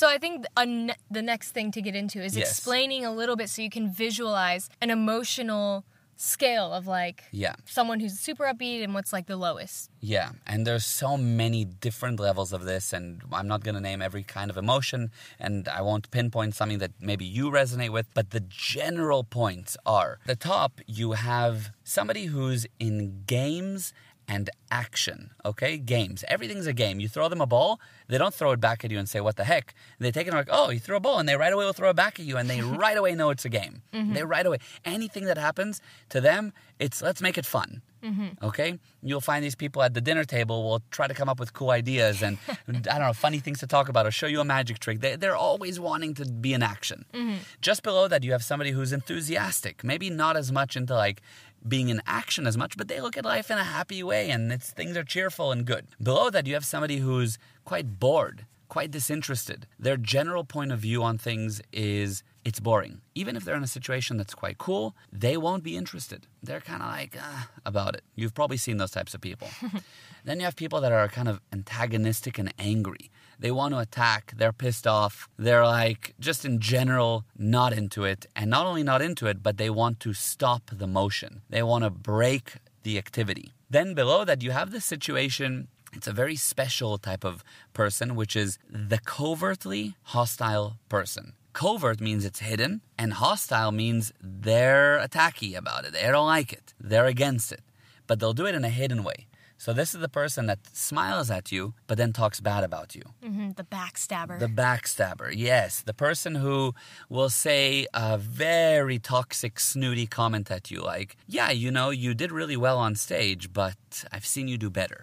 So 0.00 0.08
I 0.08 0.18
think 0.18 0.36
a 0.56 0.64
ne- 0.66 0.96
the 1.10 1.22
next 1.22 1.48
thing 1.56 1.70
to 1.72 1.80
get 1.82 1.94
into 1.94 2.18
is 2.22 2.34
Yes. 2.36 2.48
explaining 2.50 3.04
a 3.04 3.12
little 3.20 3.36
bit 3.36 3.48
so 3.50 3.60
you 3.62 3.70
can 3.70 3.86
visualize 3.90 4.70
an 4.80 4.90
emotional 4.90 5.84
scale 6.22 6.72
of 6.72 6.86
like 6.86 7.24
yeah 7.32 7.54
someone 7.64 7.98
who's 7.98 8.18
super 8.18 8.44
upbeat 8.44 8.84
and 8.84 8.94
what's 8.94 9.12
like 9.12 9.26
the 9.26 9.36
lowest. 9.36 9.90
Yeah, 10.00 10.30
and 10.46 10.66
there's 10.66 10.84
so 10.84 11.16
many 11.16 11.64
different 11.64 12.18
levels 12.18 12.52
of 12.52 12.64
this, 12.64 12.92
and 12.92 13.22
I'm 13.32 13.46
not 13.46 13.62
going 13.62 13.74
to 13.76 13.80
name 13.80 14.02
every 14.02 14.22
kind 14.22 14.50
of 14.50 14.56
emotion, 14.56 15.10
and 15.38 15.68
I 15.68 15.80
won't 15.82 16.10
pinpoint 16.10 16.54
something 16.54 16.78
that 16.78 16.92
maybe 17.00 17.24
you 17.24 17.50
resonate 17.50 17.90
with, 17.90 18.06
but 18.14 18.30
the 18.30 18.40
general 18.48 19.22
points 19.22 19.76
are 19.86 20.18
the 20.26 20.36
top, 20.36 20.80
you 20.86 21.12
have 21.12 21.70
somebody 21.84 22.26
who's 22.26 22.66
in 22.80 23.22
games 23.26 23.92
and 24.32 24.48
action, 24.70 25.30
okay? 25.44 25.76
Games. 25.76 26.24
Everything's 26.26 26.66
a 26.66 26.72
game. 26.72 27.00
You 27.00 27.08
throw 27.08 27.28
them 27.28 27.42
a 27.42 27.46
ball, 27.46 27.78
they 28.08 28.16
don't 28.16 28.32
throw 28.32 28.52
it 28.52 28.60
back 28.60 28.82
at 28.82 28.90
you 28.90 28.98
and 28.98 29.06
say, 29.06 29.20
What 29.20 29.36
the 29.36 29.44
heck? 29.44 29.74
They 29.98 30.10
take 30.10 30.26
it 30.26 30.30
and 30.30 30.38
like, 30.38 30.48
Oh, 30.50 30.70
you 30.70 30.78
threw 30.78 30.96
a 30.96 31.00
ball, 31.00 31.18
and 31.18 31.28
they 31.28 31.36
right 31.36 31.52
away 31.52 31.66
will 31.66 31.74
throw 31.74 31.90
it 31.90 31.96
back 31.96 32.18
at 32.18 32.24
you, 32.24 32.38
and 32.38 32.48
they 32.48 32.60
right 32.84 32.96
away 32.96 33.14
know 33.14 33.28
it's 33.28 33.44
a 33.44 33.50
game. 33.50 33.82
Mm-hmm. 33.92 34.14
They 34.14 34.24
right 34.24 34.46
away. 34.46 34.58
Anything 34.86 35.26
that 35.26 35.36
happens 35.36 35.82
to 36.08 36.20
them, 36.20 36.54
it's 36.78 37.02
let's 37.02 37.20
make 37.20 37.36
it 37.36 37.44
fun. 37.44 37.82
Mm-hmm. 38.02 38.44
Okay, 38.44 38.78
you'll 39.02 39.20
find 39.20 39.44
these 39.44 39.54
people 39.54 39.80
at 39.82 39.94
the 39.94 40.00
dinner 40.00 40.24
table 40.24 40.64
will 40.64 40.82
try 40.90 41.06
to 41.06 41.14
come 41.14 41.28
up 41.28 41.38
with 41.38 41.52
cool 41.52 41.70
ideas 41.70 42.20
and 42.26 42.38
I 42.68 42.72
don't 42.72 43.00
know 43.00 43.12
funny 43.12 43.38
things 43.38 43.60
to 43.60 43.66
talk 43.66 43.88
about 43.88 44.06
or 44.06 44.10
show 44.10 44.26
you 44.26 44.40
a 44.40 44.44
magic 44.44 44.78
trick. 44.80 45.00
They, 45.00 45.14
they're 45.16 45.36
always 45.36 45.78
wanting 45.78 46.14
to 46.14 46.24
be 46.24 46.52
in 46.52 46.62
action. 46.62 47.04
Mm-hmm. 47.14 47.36
Just 47.60 47.82
below 47.82 48.08
that, 48.08 48.24
you 48.24 48.32
have 48.32 48.42
somebody 48.42 48.72
who's 48.72 48.92
enthusiastic, 48.92 49.84
maybe 49.84 50.10
not 50.10 50.36
as 50.36 50.50
much 50.50 50.76
into 50.76 50.94
like 50.94 51.22
being 51.66 51.88
in 51.88 52.02
action 52.06 52.46
as 52.46 52.56
much, 52.56 52.76
but 52.76 52.88
they 52.88 53.00
look 53.00 53.16
at 53.16 53.24
life 53.24 53.50
in 53.50 53.58
a 53.58 53.64
happy 53.64 54.02
way 54.02 54.30
and 54.30 54.52
it's 54.52 54.70
things 54.70 54.96
are 54.96 55.04
cheerful 55.04 55.52
and 55.52 55.64
good. 55.64 55.86
Below 56.02 56.30
that, 56.30 56.46
you 56.46 56.54
have 56.54 56.64
somebody 56.64 56.98
who's 56.98 57.38
quite 57.64 57.98
bored, 57.98 58.46
quite 58.68 58.90
disinterested. 58.90 59.66
Their 59.78 59.96
general 59.96 60.44
point 60.44 60.72
of 60.72 60.78
view 60.78 61.02
on 61.02 61.18
things 61.18 61.60
is 61.72 62.22
it's 62.44 62.60
boring. 62.60 63.00
Even 63.14 63.36
if 63.36 63.44
they're 63.44 63.56
in 63.56 63.62
a 63.62 63.68
situation 63.68 64.16
that's 64.16 64.34
quite 64.34 64.58
cool, 64.58 64.96
they 65.12 65.36
won't 65.36 65.62
be 65.62 65.76
interested. 65.76 66.26
They're 66.42 66.60
kind 66.60 66.82
of 66.82 66.88
like 66.88 67.16
uh, 67.16 67.44
about 67.64 67.94
it. 67.94 68.02
You've 68.16 68.34
probably 68.34 68.56
seen 68.56 68.78
those 68.78 68.90
types 68.90 69.14
of 69.14 69.20
people. 69.20 69.48
then 70.24 70.38
you 70.40 70.44
have 70.44 70.56
people 70.56 70.80
that 70.80 70.92
are 70.92 71.08
kind 71.08 71.28
of 71.28 71.40
antagonistic 71.52 72.38
and 72.38 72.52
angry. 72.58 73.10
They 73.42 73.50
want 73.50 73.74
to 73.74 73.80
attack. 73.80 74.32
They're 74.36 74.52
pissed 74.52 74.86
off. 74.86 75.28
They're 75.36 75.66
like, 75.66 76.14
just 76.20 76.44
in 76.44 76.60
general, 76.60 77.24
not 77.36 77.72
into 77.72 78.04
it. 78.04 78.24
And 78.36 78.48
not 78.48 78.66
only 78.66 78.84
not 78.84 79.02
into 79.02 79.26
it, 79.26 79.42
but 79.42 79.56
they 79.56 79.68
want 79.68 79.98
to 80.00 80.12
stop 80.14 80.62
the 80.72 80.86
motion. 80.86 81.42
They 81.50 81.64
want 81.64 81.82
to 81.82 81.90
break 81.90 82.54
the 82.84 82.98
activity. 82.98 83.52
Then 83.68 83.94
below 83.94 84.24
that, 84.24 84.42
you 84.44 84.52
have 84.52 84.70
the 84.70 84.80
situation. 84.80 85.66
It's 85.92 86.06
a 86.06 86.12
very 86.12 86.36
special 86.36 86.98
type 86.98 87.24
of 87.24 87.42
person, 87.72 88.14
which 88.14 88.36
is 88.36 88.58
the 88.70 88.98
covertly 88.98 89.96
hostile 90.14 90.76
person. 90.88 91.32
Covert 91.52 92.00
means 92.00 92.24
it's 92.24 92.38
hidden, 92.38 92.80
and 92.96 93.12
hostile 93.14 93.72
means 93.72 94.12
they're 94.20 94.98
attacky 95.06 95.56
about 95.56 95.84
it. 95.84 95.92
They 95.92 96.02
don't 96.02 96.26
like 96.26 96.52
it. 96.52 96.74
They're 96.80 97.06
against 97.06 97.50
it. 97.50 97.62
But 98.06 98.20
they'll 98.20 98.32
do 98.32 98.46
it 98.46 98.54
in 98.54 98.64
a 98.64 98.70
hidden 98.70 99.02
way. 99.02 99.26
So 99.64 99.72
this 99.72 99.94
is 99.94 100.00
the 100.00 100.08
person 100.22 100.46
that 100.46 100.58
smiles 100.72 101.30
at 101.30 101.52
you, 101.52 101.62
but 101.86 101.96
then 101.96 102.12
talks 102.12 102.40
bad 102.40 102.62
about 102.64 102.88
you. 102.98 103.04
hmm 103.22 103.50
the 103.60 103.62
backstabber. 103.78 104.36
The 104.46 104.52
backstabber, 104.64 105.30
yes. 105.50 105.82
The 105.90 105.94
person 106.06 106.32
who 106.44 106.74
will 107.08 107.30
say 107.30 107.86
a 107.94 108.18
very 108.18 108.98
toxic, 108.98 109.54
snooty 109.60 110.06
comment 110.20 110.50
at 110.50 110.64
you, 110.72 110.80
like, 110.94 111.10
yeah, 111.36 111.50
you 111.62 111.70
know, 111.70 111.90
you 111.90 112.10
did 112.22 112.30
really 112.32 112.56
well 112.66 112.78
on 112.86 112.92
stage, 112.96 113.44
but 113.52 113.78
I've 114.14 114.26
seen 114.34 114.46
you 114.48 114.58
do 114.58 114.70
better. 114.80 115.00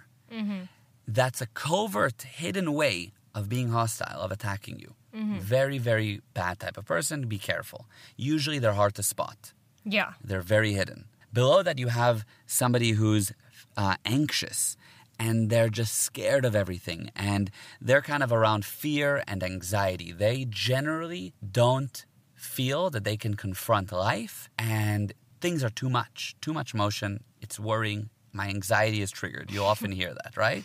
That's 1.19 1.41
a 1.41 1.47
covert, 1.65 2.19
hidden 2.41 2.67
way 2.81 2.97
of 3.33 3.43
being 3.47 3.69
hostile, 3.69 4.19
of 4.25 4.31
attacking 4.37 4.77
you. 4.83 4.91
Very, 5.55 5.77
very 5.91 6.11
bad 6.33 6.59
type 6.59 6.77
of 6.77 6.85
person. 6.85 7.27
Be 7.35 7.39
careful. 7.51 7.81
Usually 8.33 8.59
they're 8.59 8.79
hard 8.83 8.95
to 8.95 9.03
spot. 9.03 9.39
yeah. 9.97 10.09
They're 10.27 10.47
very 10.57 10.73
hidden. 10.79 11.05
Below 11.31 11.63
that, 11.63 11.77
you 11.79 11.87
have 11.87 12.25
somebody 12.45 12.91
who's 12.91 13.31
uh, 13.77 13.95
anxious 14.05 14.75
and 15.19 15.49
they're 15.49 15.69
just 15.69 15.95
scared 15.95 16.45
of 16.45 16.55
everything 16.55 17.11
and 17.15 17.51
they're 17.81 18.01
kind 18.01 18.23
of 18.23 18.31
around 18.31 18.65
fear 18.65 19.23
and 19.27 19.43
anxiety. 19.43 20.11
They 20.11 20.45
generally 20.49 21.33
don't 21.51 22.05
feel 22.35 22.89
that 22.89 23.03
they 23.03 23.17
can 23.17 23.35
confront 23.35 23.91
life 23.91 24.49
and 24.57 25.13
things 25.41 25.63
are 25.63 25.69
too 25.69 25.89
much, 25.89 26.35
too 26.41 26.53
much 26.53 26.73
motion. 26.73 27.23
It's 27.41 27.59
worrying. 27.59 28.09
My 28.31 28.47
anxiety 28.47 29.01
is 29.01 29.11
triggered. 29.11 29.51
You 29.51 29.63
often 29.71 29.91
hear 29.91 30.13
that, 30.13 30.37
right? 30.37 30.63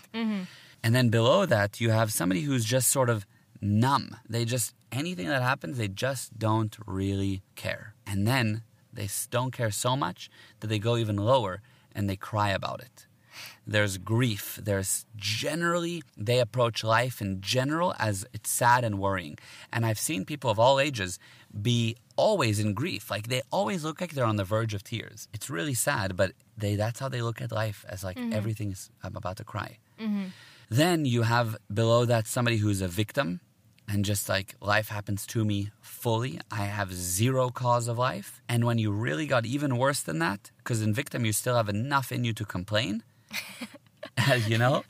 And 0.82 0.94
then 0.94 1.08
below 1.08 1.46
that, 1.46 1.80
you 1.80 1.90
have 1.90 2.12
somebody 2.12 2.42
who's 2.42 2.64
just 2.64 2.90
sort 2.90 3.10
of 3.10 3.26
numb. 3.60 4.16
They 4.28 4.44
just, 4.44 4.74
anything 4.92 5.28
that 5.28 5.42
happens, 5.42 5.78
they 5.78 5.88
just 5.88 6.38
don't 6.38 6.76
really 6.86 7.42
care. 7.56 7.94
And 8.06 8.26
then 8.26 8.62
they 8.94 9.08
don't 9.30 9.52
care 9.52 9.70
so 9.70 9.96
much 9.96 10.30
that 10.60 10.68
they 10.68 10.78
go 10.78 10.96
even 10.96 11.16
lower 11.16 11.60
and 11.94 12.08
they 12.08 12.16
cry 12.16 12.50
about 12.50 12.80
it. 12.80 13.06
There's 13.66 13.98
grief. 13.98 14.58
There's 14.62 15.06
generally, 15.16 16.02
they 16.16 16.38
approach 16.38 16.84
life 16.84 17.20
in 17.20 17.40
general 17.40 17.94
as 17.98 18.26
it's 18.32 18.50
sad 18.50 18.84
and 18.84 18.98
worrying. 18.98 19.38
And 19.72 19.84
I've 19.84 19.98
seen 19.98 20.24
people 20.24 20.50
of 20.50 20.58
all 20.58 20.78
ages 20.78 21.18
be 21.60 21.96
always 22.16 22.60
in 22.60 22.74
grief. 22.74 23.10
Like 23.10 23.28
they 23.28 23.42
always 23.50 23.84
look 23.84 24.00
like 24.00 24.12
they're 24.12 24.24
on 24.24 24.36
the 24.36 24.44
verge 24.44 24.74
of 24.74 24.84
tears. 24.84 25.28
It's 25.32 25.50
really 25.50 25.74
sad, 25.74 26.16
but 26.16 26.32
they 26.56 26.76
that's 26.76 27.00
how 27.00 27.08
they 27.08 27.22
look 27.22 27.40
at 27.40 27.52
life 27.52 27.84
as 27.88 28.04
like 28.04 28.16
mm-hmm. 28.16 28.32
everything's, 28.32 28.90
I'm 29.02 29.16
about 29.16 29.36
to 29.38 29.44
cry. 29.44 29.78
Mm-hmm. 30.00 30.26
Then 30.70 31.04
you 31.04 31.22
have 31.22 31.56
below 31.72 32.04
that 32.04 32.26
somebody 32.26 32.58
who's 32.58 32.80
a 32.80 32.88
victim 32.88 33.40
and 33.88 34.04
just 34.04 34.28
like 34.28 34.54
life 34.60 34.88
happens 34.88 35.26
to 35.28 35.44
me 35.44 35.70
fully. 35.80 36.40
I 36.50 36.64
have 36.66 36.92
zero 36.92 37.50
cause 37.50 37.88
of 37.88 37.98
life. 37.98 38.40
And 38.48 38.64
when 38.64 38.78
you 38.78 38.90
really 38.90 39.26
got 39.26 39.46
even 39.46 39.76
worse 39.76 40.00
than 40.00 40.18
that, 40.20 40.50
because 40.58 40.82
in 40.82 40.94
victim 40.94 41.24
you 41.24 41.32
still 41.32 41.56
have 41.56 41.68
enough 41.68 42.10
in 42.12 42.24
you 42.24 42.32
to 42.34 42.44
complain, 42.44 43.02
you 44.46 44.58
know? 44.58 44.84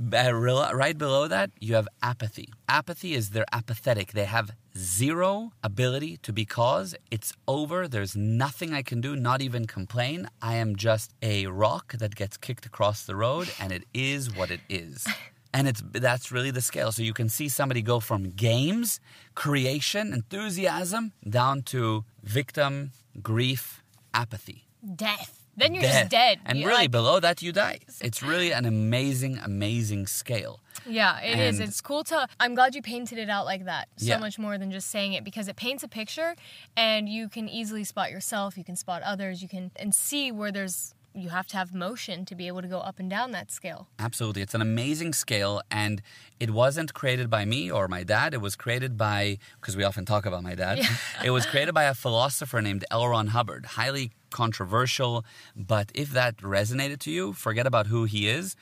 Right 0.00 0.96
below 0.96 1.28
that, 1.28 1.50
you 1.60 1.74
have 1.74 1.88
apathy. 2.02 2.48
Apathy 2.68 3.14
is 3.14 3.30
they're 3.30 3.44
apathetic. 3.52 4.12
They 4.12 4.24
have 4.24 4.52
zero 4.76 5.52
ability 5.62 6.16
to 6.22 6.32
be 6.32 6.44
cause. 6.44 6.94
It's 7.10 7.32
over. 7.46 7.86
There's 7.86 8.16
nothing 8.16 8.72
I 8.72 8.82
can 8.82 9.00
do, 9.00 9.14
not 9.14 9.42
even 9.42 9.66
complain. 9.66 10.28
I 10.40 10.54
am 10.56 10.76
just 10.76 11.12
a 11.22 11.46
rock 11.46 11.92
that 11.98 12.14
gets 12.14 12.36
kicked 12.36 12.66
across 12.66 13.04
the 13.04 13.14
road, 13.16 13.50
and 13.60 13.70
it 13.70 13.84
is 13.94 14.34
what 14.34 14.50
it 14.50 14.60
is. 14.68 15.06
And 15.54 15.68
it's 15.68 15.82
that's 15.92 16.32
really 16.32 16.50
the 16.50 16.62
scale. 16.62 16.92
So 16.92 17.02
you 17.02 17.12
can 17.12 17.28
see 17.28 17.48
somebody 17.48 17.82
go 17.82 18.00
from 18.00 18.30
games, 18.30 19.00
creation, 19.34 20.12
enthusiasm, 20.12 21.12
down 21.28 21.62
to 21.64 22.04
victim, 22.22 22.92
grief, 23.22 23.82
apathy 24.14 24.66
Death. 24.96 25.38
Then 25.54 25.74
you're 25.74 25.82
just 25.82 26.08
dead. 26.08 26.38
And 26.46 26.58
You're 26.58 26.68
really, 26.70 26.84
like- 26.84 26.90
below 26.90 27.20
that, 27.20 27.42
you 27.42 27.52
die. 27.52 27.80
It's 28.00 28.22
really 28.22 28.52
an 28.52 28.64
amazing, 28.64 29.36
amazing 29.44 30.06
scale. 30.06 30.60
Yeah, 30.86 31.20
it 31.20 31.38
is. 31.38 31.60
And- 31.60 31.68
It's 31.68 31.82
cool 31.82 32.02
to. 32.04 32.26
I'm 32.40 32.54
glad 32.54 32.74
you 32.74 32.80
painted 32.80 33.18
it 33.18 33.28
out 33.28 33.44
like 33.44 33.66
that. 33.66 33.88
So 33.98 34.06
Yeah. 34.06 34.16
much 34.18 34.38
more 34.38 34.56
than 34.56 34.70
just 34.72 34.88
saying 34.90 35.12
it 35.12 35.22
because 35.24 35.48
it 35.48 35.56
paints 35.56 35.82
a 35.84 35.88
picture, 35.88 36.34
and 36.74 37.06
you 37.08 37.28
can 37.28 37.48
easily 37.50 37.84
spot 37.84 38.10
yourself. 38.10 38.56
You 38.56 38.64
can 38.64 38.76
spot 38.76 39.02
others. 39.02 39.42
You 39.42 39.48
can 39.48 39.70
and 39.76 39.94
see 39.94 40.32
where 40.32 40.50
there's. 40.50 40.94
You 41.14 41.28
have 41.28 41.46
to 41.48 41.56
have 41.56 41.74
motion 41.74 42.24
to 42.24 42.34
be 42.34 42.46
able 42.46 42.62
to 42.62 42.68
go 42.68 42.78
up 42.78 42.98
and 42.98 43.10
down 43.10 43.32
that 43.32 43.50
scale. 43.50 43.88
Absolutely. 43.98 44.40
It's 44.42 44.54
an 44.54 44.62
amazing 44.62 45.12
scale, 45.12 45.60
and 45.70 46.00
it 46.40 46.50
wasn't 46.50 46.94
created 46.94 47.28
by 47.28 47.44
me 47.44 47.70
or 47.70 47.86
my 47.86 48.02
dad. 48.02 48.32
It 48.32 48.40
was 48.40 48.56
created 48.56 48.96
by, 48.96 49.38
because 49.60 49.76
we 49.76 49.84
often 49.84 50.04
talk 50.06 50.24
about 50.24 50.42
my 50.42 50.54
dad, 50.54 50.80
it 51.24 51.30
was 51.30 51.44
created 51.44 51.74
by 51.74 51.84
a 51.84 51.94
philosopher 51.94 52.62
named 52.62 52.84
L. 52.90 53.06
Ron 53.06 53.28
Hubbard. 53.28 53.66
Highly 53.66 54.12
controversial, 54.30 55.24
but 55.54 55.92
if 55.94 56.10
that 56.12 56.38
resonated 56.38 56.98
to 57.00 57.10
you, 57.10 57.32
forget 57.34 57.66
about 57.66 57.88
who 57.88 58.04
he 58.04 58.28
is. 58.28 58.56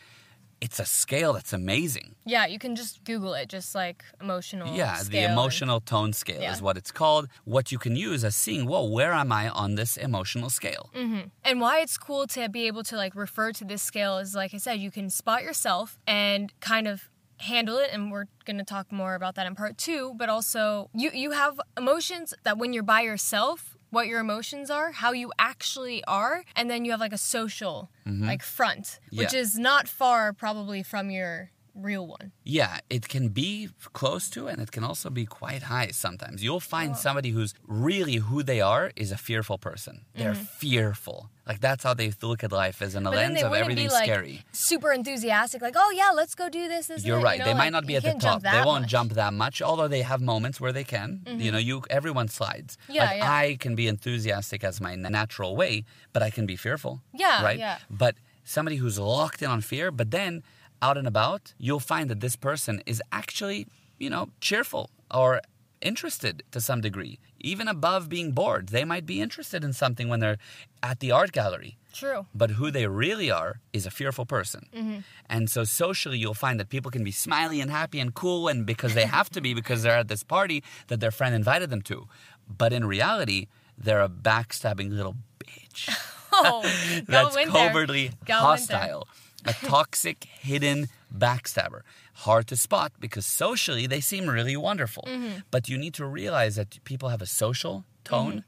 It's 0.60 0.78
a 0.78 0.84
scale 0.84 1.32
that's 1.32 1.52
amazing. 1.54 2.14
Yeah, 2.26 2.44
you 2.46 2.58
can 2.58 2.76
just 2.76 3.02
Google 3.04 3.32
it, 3.34 3.48
just 3.48 3.74
like 3.74 4.04
emotional. 4.20 4.74
Yeah, 4.74 4.98
the 4.98 5.04
scale 5.06 5.24
and- 5.24 5.32
emotional 5.32 5.80
tone 5.80 6.12
scale 6.12 6.42
Yeah. 6.42 6.52
is 6.52 6.60
what 6.60 6.76
it's 6.76 6.90
called. 6.92 7.28
What 7.44 7.72
you 7.72 7.78
can 7.78 7.96
use 7.96 8.24
as 8.24 8.36
seeing, 8.36 8.66
whoa, 8.66 8.84
where 8.84 9.12
am 9.12 9.32
I 9.32 9.48
on 9.48 9.76
this 9.76 9.96
emotional 9.96 10.50
scale? 10.50 10.90
Mm-hmm. 10.94 11.28
And 11.44 11.60
why 11.60 11.80
it's 11.80 11.96
cool 11.96 12.26
to 12.28 12.48
be 12.48 12.66
able 12.66 12.82
to 12.84 12.96
like 12.96 13.14
refer 13.14 13.52
to 13.52 13.64
this 13.64 13.82
scale 13.82 14.18
is 14.18 14.34
like 14.34 14.52
I 14.52 14.58
said, 14.58 14.78
you 14.80 14.90
can 14.90 15.08
spot 15.08 15.42
yourself 15.42 15.98
and 16.06 16.52
kind 16.60 16.86
of 16.86 17.08
handle 17.38 17.78
it 17.78 17.88
and 17.90 18.12
we're 18.12 18.26
going 18.44 18.58
to 18.58 18.64
talk 18.64 18.92
more 18.92 19.14
about 19.14 19.34
that 19.36 19.46
in 19.46 19.54
part 19.54 19.78
2, 19.78 20.14
but 20.18 20.28
also 20.28 20.90
you 20.94 21.10
you 21.14 21.30
have 21.30 21.58
emotions 21.78 22.34
that 22.44 22.58
when 22.58 22.74
you're 22.74 22.82
by 22.82 23.00
yourself, 23.00 23.78
what 23.90 24.06
your 24.06 24.20
emotions 24.20 24.70
are, 24.70 24.92
how 24.92 25.12
you 25.12 25.32
actually 25.38 26.02
are, 26.04 26.44
and 26.56 26.70
then 26.70 26.84
you 26.84 26.90
have 26.92 27.00
like 27.00 27.12
a 27.12 27.18
social 27.18 27.90
like 28.06 28.42
front, 28.42 28.98
which 29.12 29.28
Mm-hmm. 29.28 29.36
Yeah. 29.36 29.40
is 29.42 29.58
not 29.58 29.86
far 29.88 30.32
probably 30.32 30.82
from 30.82 31.10
your 31.10 31.50
real 31.74 32.06
one. 32.06 32.32
Yeah, 32.44 32.78
it 32.88 33.08
can 33.08 33.28
be 33.28 33.68
close 33.92 34.28
to 34.30 34.48
and 34.48 34.60
it 34.60 34.70
can 34.72 34.84
also 34.84 35.10
be 35.10 35.26
quite 35.26 35.64
high 35.64 35.88
sometimes. 35.92 36.42
You'll 36.42 36.60
find 36.60 36.96
somebody 36.96 37.30
who's 37.30 37.54
really 37.66 38.16
who 38.16 38.42
they 38.42 38.60
are 38.60 38.90
is 38.96 39.12
a 39.12 39.16
fearful 39.16 39.58
person. 39.58 40.04
They're 40.14 40.34
fearful. 40.34 41.30
Like 41.46 41.60
that's 41.60 41.82
how 41.82 41.94
they 41.94 42.12
look 42.22 42.44
at 42.44 42.52
life 42.52 42.80
as 42.82 42.94
in 42.94 43.06
a 43.06 43.10
Mm-hmm. 43.10 43.16
But 43.16 43.32
lens 43.32 43.42
of 43.42 43.50
wouldn't 43.50 43.76
be 43.76 43.88
like 43.88 44.04
scary. 44.04 44.44
super 44.52 44.92
enthusiastic, 44.92 45.60
like, 45.62 45.74
oh 45.76 45.90
yeah, 45.90 46.10
let's 46.14 46.34
go 46.36 46.48
do 46.48 46.68
this. 46.68 46.88
You're 47.04 47.18
that," 47.18 47.24
right. 47.24 47.38
you 47.38 47.44
they 47.44 47.52
know, 47.52 47.58
might 47.58 47.70
not 47.72 47.86
be 47.86 47.96
at 47.96 48.04
the 48.04 48.14
top. 48.14 48.42
They 48.42 48.50
won't 48.50 48.66
much. 48.66 48.82
Mm-hmm. 48.82 48.86
jump 48.88 49.12
that 49.14 49.32
much, 49.34 49.60
although 49.60 49.88
they 49.88 50.02
have 50.02 50.20
moments 50.20 50.60
where 50.60 50.72
they 50.72 50.84
can. 50.84 51.22
You 51.26 51.50
know, 51.50 51.58
you 51.58 51.82
everyone 51.90 52.28
slides. 52.28 52.78
Yeah, 52.88 53.04
like 53.04 53.16
yeah. 53.18 53.32
I 53.32 53.56
can 53.58 53.74
be 53.74 53.88
enthusiastic 53.88 54.62
as 54.62 54.80
my 54.80 54.94
natural 54.94 55.56
way, 55.56 55.84
but 56.12 56.22
I 56.22 56.30
can 56.30 56.46
be 56.46 56.56
fearful. 56.56 57.00
Yeah, 57.12 57.42
Right? 57.42 57.58
yeah. 57.58 57.78
But 57.90 58.14
somebody 58.44 58.76
who's 58.76 58.98
locked 58.98 59.42
in 59.42 59.50
on 59.50 59.60
fear, 59.60 59.90
but 59.90 60.10
then 60.12 60.42
out 60.82 60.96
and 60.96 61.06
about, 61.06 61.54
you'll 61.58 61.80
find 61.80 62.08
that 62.10 62.20
this 62.20 62.36
person 62.36 62.82
is 62.86 63.02
actually, 63.12 63.66
you 63.98 64.10
know, 64.10 64.30
cheerful 64.40 64.90
or 65.10 65.40
interested 65.80 66.42
to 66.52 66.60
some 66.60 66.80
degree. 66.80 67.18
Even 67.40 67.68
above 67.68 68.08
being 68.08 68.32
bored, 68.32 68.68
they 68.68 68.84
might 68.84 69.06
be 69.06 69.20
interested 69.20 69.64
in 69.64 69.72
something 69.72 70.08
when 70.08 70.20
they're 70.20 70.38
at 70.82 71.00
the 71.00 71.10
art 71.10 71.32
gallery. 71.32 71.78
True. 71.92 72.26
But 72.34 72.50
who 72.52 72.70
they 72.70 72.86
really 72.86 73.30
are 73.30 73.60
is 73.72 73.86
a 73.86 73.90
fearful 73.90 74.26
person. 74.26 74.68
Mm-hmm. 74.74 74.98
And 75.28 75.50
so 75.50 75.64
socially, 75.64 76.18
you'll 76.18 76.34
find 76.34 76.60
that 76.60 76.68
people 76.68 76.90
can 76.90 77.02
be 77.02 77.10
smiley 77.10 77.60
and 77.60 77.70
happy 77.70 77.98
and 77.98 78.14
cool, 78.14 78.46
and 78.46 78.66
because 78.66 78.94
they 78.94 79.06
have 79.06 79.30
to 79.30 79.40
be, 79.40 79.54
because 79.54 79.82
they're 79.82 79.96
at 79.98 80.08
this 80.08 80.22
party 80.22 80.62
that 80.88 81.00
their 81.00 81.10
friend 81.10 81.34
invited 81.34 81.70
them 81.70 81.82
to. 81.82 82.06
But 82.46 82.72
in 82.72 82.84
reality, 82.84 83.46
they're 83.76 84.02
a 84.02 84.08
backstabbing 84.08 84.90
little 84.90 85.16
bitch 85.42 85.88
Oh, 86.32 86.62
that's 87.06 87.34
go 87.34 87.42
in 87.42 87.52
there. 87.52 87.68
covertly 87.68 88.12
Go 88.24 88.34
hostile. 88.34 89.08
A 89.46 89.52
toxic, 89.52 90.24
hidden 90.24 90.88
backstabber. 91.16 91.80
Hard 92.14 92.46
to 92.48 92.56
spot 92.56 92.92
because 93.00 93.26
socially 93.26 93.86
they 93.86 94.00
seem 94.00 94.26
really 94.28 94.56
wonderful. 94.56 95.04
Mm-hmm. 95.06 95.38
But 95.50 95.68
you 95.68 95.78
need 95.78 95.94
to 95.94 96.04
realize 96.04 96.56
that 96.56 96.82
people 96.84 97.08
have 97.08 97.22
a 97.22 97.26
social 97.26 97.84
tone 98.04 98.44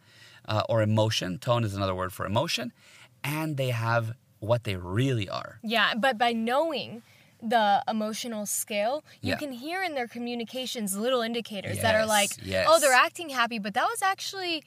Mm-hmm. 0.49 0.57
uh, 0.59 0.63
or 0.69 0.83
emotion. 0.83 1.39
Tone 1.39 1.65
is 1.65 1.75
another 1.75 1.95
word 1.95 2.13
for 2.13 2.27
emotion. 2.27 2.73
And 3.25 3.57
they 3.57 3.71
have 3.71 4.15
what 4.41 4.65
they 4.65 4.77
really 4.77 5.29
are. 5.29 5.59
Yeah, 5.63 5.95
but 5.97 6.19
by 6.19 6.33
knowing 6.33 7.03
the 7.41 7.83
emotional 7.89 8.45
scale, 8.47 9.05
you 9.21 9.31
Yeah. 9.31 9.37
can 9.39 9.53
hear 9.53 9.83
in 9.83 9.95
their 9.95 10.09
communications 10.09 10.97
little 10.97 11.23
indicators 11.23 11.79
that 11.81 11.95
are 11.95 12.07
like, 12.07 12.31
yes. 12.43 12.67
oh, 12.69 12.79
they're 12.81 12.93
acting 12.93 13.29
happy, 13.31 13.59
but 13.59 13.75
that 13.75 13.85
was 13.85 14.03
actually 14.03 14.63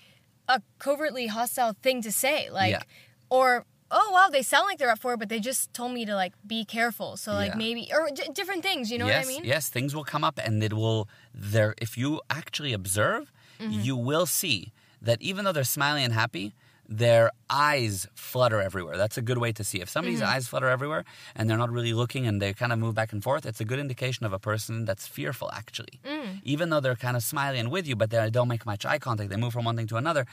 a 0.47 0.61
covertly 0.79 1.27
hostile 1.27 1.73
thing 1.83 2.01
to 2.01 2.11
say. 2.11 2.49
Like, 2.49 2.71
Yeah. 2.71 2.81
or 3.29 3.65
oh 3.91 4.09
wow, 4.13 4.27
they 4.31 4.41
sound 4.41 4.65
like 4.67 4.77
they're 4.77 4.89
up 4.91 4.99
for 4.99 5.13
it, 5.13 5.19
but 5.19 5.29
they 5.29 5.39
just 5.39 5.73
told 5.73 5.91
me 5.93 6.05
to 6.05 6.15
like 6.15 6.33
be 6.45 6.65
careful. 6.65 7.17
So 7.17 7.33
like 7.33 7.51
Yeah. 7.51 7.57
maybe 7.57 7.89
or 7.93 8.09
d- 8.13 8.29
different 8.33 8.63
things. 8.63 8.91
You 8.91 8.97
know 8.99 9.07
yes, 9.07 9.25
what 9.25 9.31
I 9.31 9.35
mean? 9.35 9.45
yes, 9.45 9.69
things 9.69 9.93
will 9.95 10.03
come 10.05 10.23
up, 10.23 10.39
and 10.43 10.63
it 10.63 10.73
will. 10.73 11.07
There, 11.33 11.73
if 11.81 11.97
you 11.97 12.21
actually 12.29 12.73
observe, 12.73 13.31
Mm-hmm. 13.59 13.81
you 13.87 13.95
will 13.95 14.25
see 14.25 14.73
that 15.01 15.21
even 15.21 15.45
though 15.45 15.53
they're 15.53 15.63
smiling 15.63 16.03
and 16.03 16.11
happy, 16.13 16.53
their 16.89 17.31
eyes 17.49 18.05
flutter 18.15 18.61
everywhere. 18.61 18.97
That's 18.97 19.17
a 19.17 19.21
good 19.21 19.37
way 19.37 19.51
to 19.53 19.63
see. 19.63 19.79
If 19.79 19.87
somebody's 19.89 20.19
Mm-hmm. 20.19 20.35
eyes 20.35 20.47
flutter 20.49 20.67
everywhere 20.67 21.05
and 21.35 21.49
they're 21.49 21.57
not 21.57 21.71
really 21.71 21.93
looking 21.93 22.27
and 22.27 22.41
they 22.41 22.51
kind 22.53 22.73
of 22.73 22.79
move 22.79 22.95
back 22.95 23.13
and 23.13 23.23
forth, 23.23 23.45
it's 23.45 23.61
a 23.61 23.65
good 23.65 23.79
indication 23.79 24.25
of 24.25 24.33
a 24.33 24.39
person 24.39 24.83
that's 24.83 25.07
fearful. 25.07 25.49
Actually, 25.53 25.99
Mm. 26.03 26.41
even 26.43 26.69
though 26.69 26.81
they're 26.81 26.97
kind 27.07 27.15
of 27.15 27.23
smiling 27.23 27.59
and 27.61 27.71
with 27.71 27.87
you, 27.87 27.95
but 27.95 28.09
they 28.09 28.29
don't 28.29 28.49
make 28.49 28.65
much 28.65 28.85
eye 28.85 28.99
contact, 28.99 29.29
they 29.29 29.37
move 29.37 29.53
from 29.53 29.63
one 29.65 29.77
thing 29.77 29.87
to 29.87 29.95
another. 29.95 30.25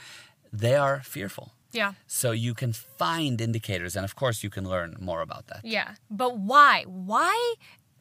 They 0.51 0.75
are 0.75 1.01
fearful. 1.01 1.53
Yeah. 1.73 1.93
So 2.07 2.31
you 2.31 2.53
can 2.53 2.73
find 2.73 3.41
indicators, 3.41 3.95
and 3.95 4.05
of 4.05 4.15
course, 4.15 4.43
you 4.43 4.49
can 4.49 4.67
learn 4.69 4.95
more 4.99 5.21
about 5.21 5.47
that. 5.47 5.61
Yeah. 5.63 5.95
But 6.09 6.37
why? 6.37 6.83
Why 6.87 7.55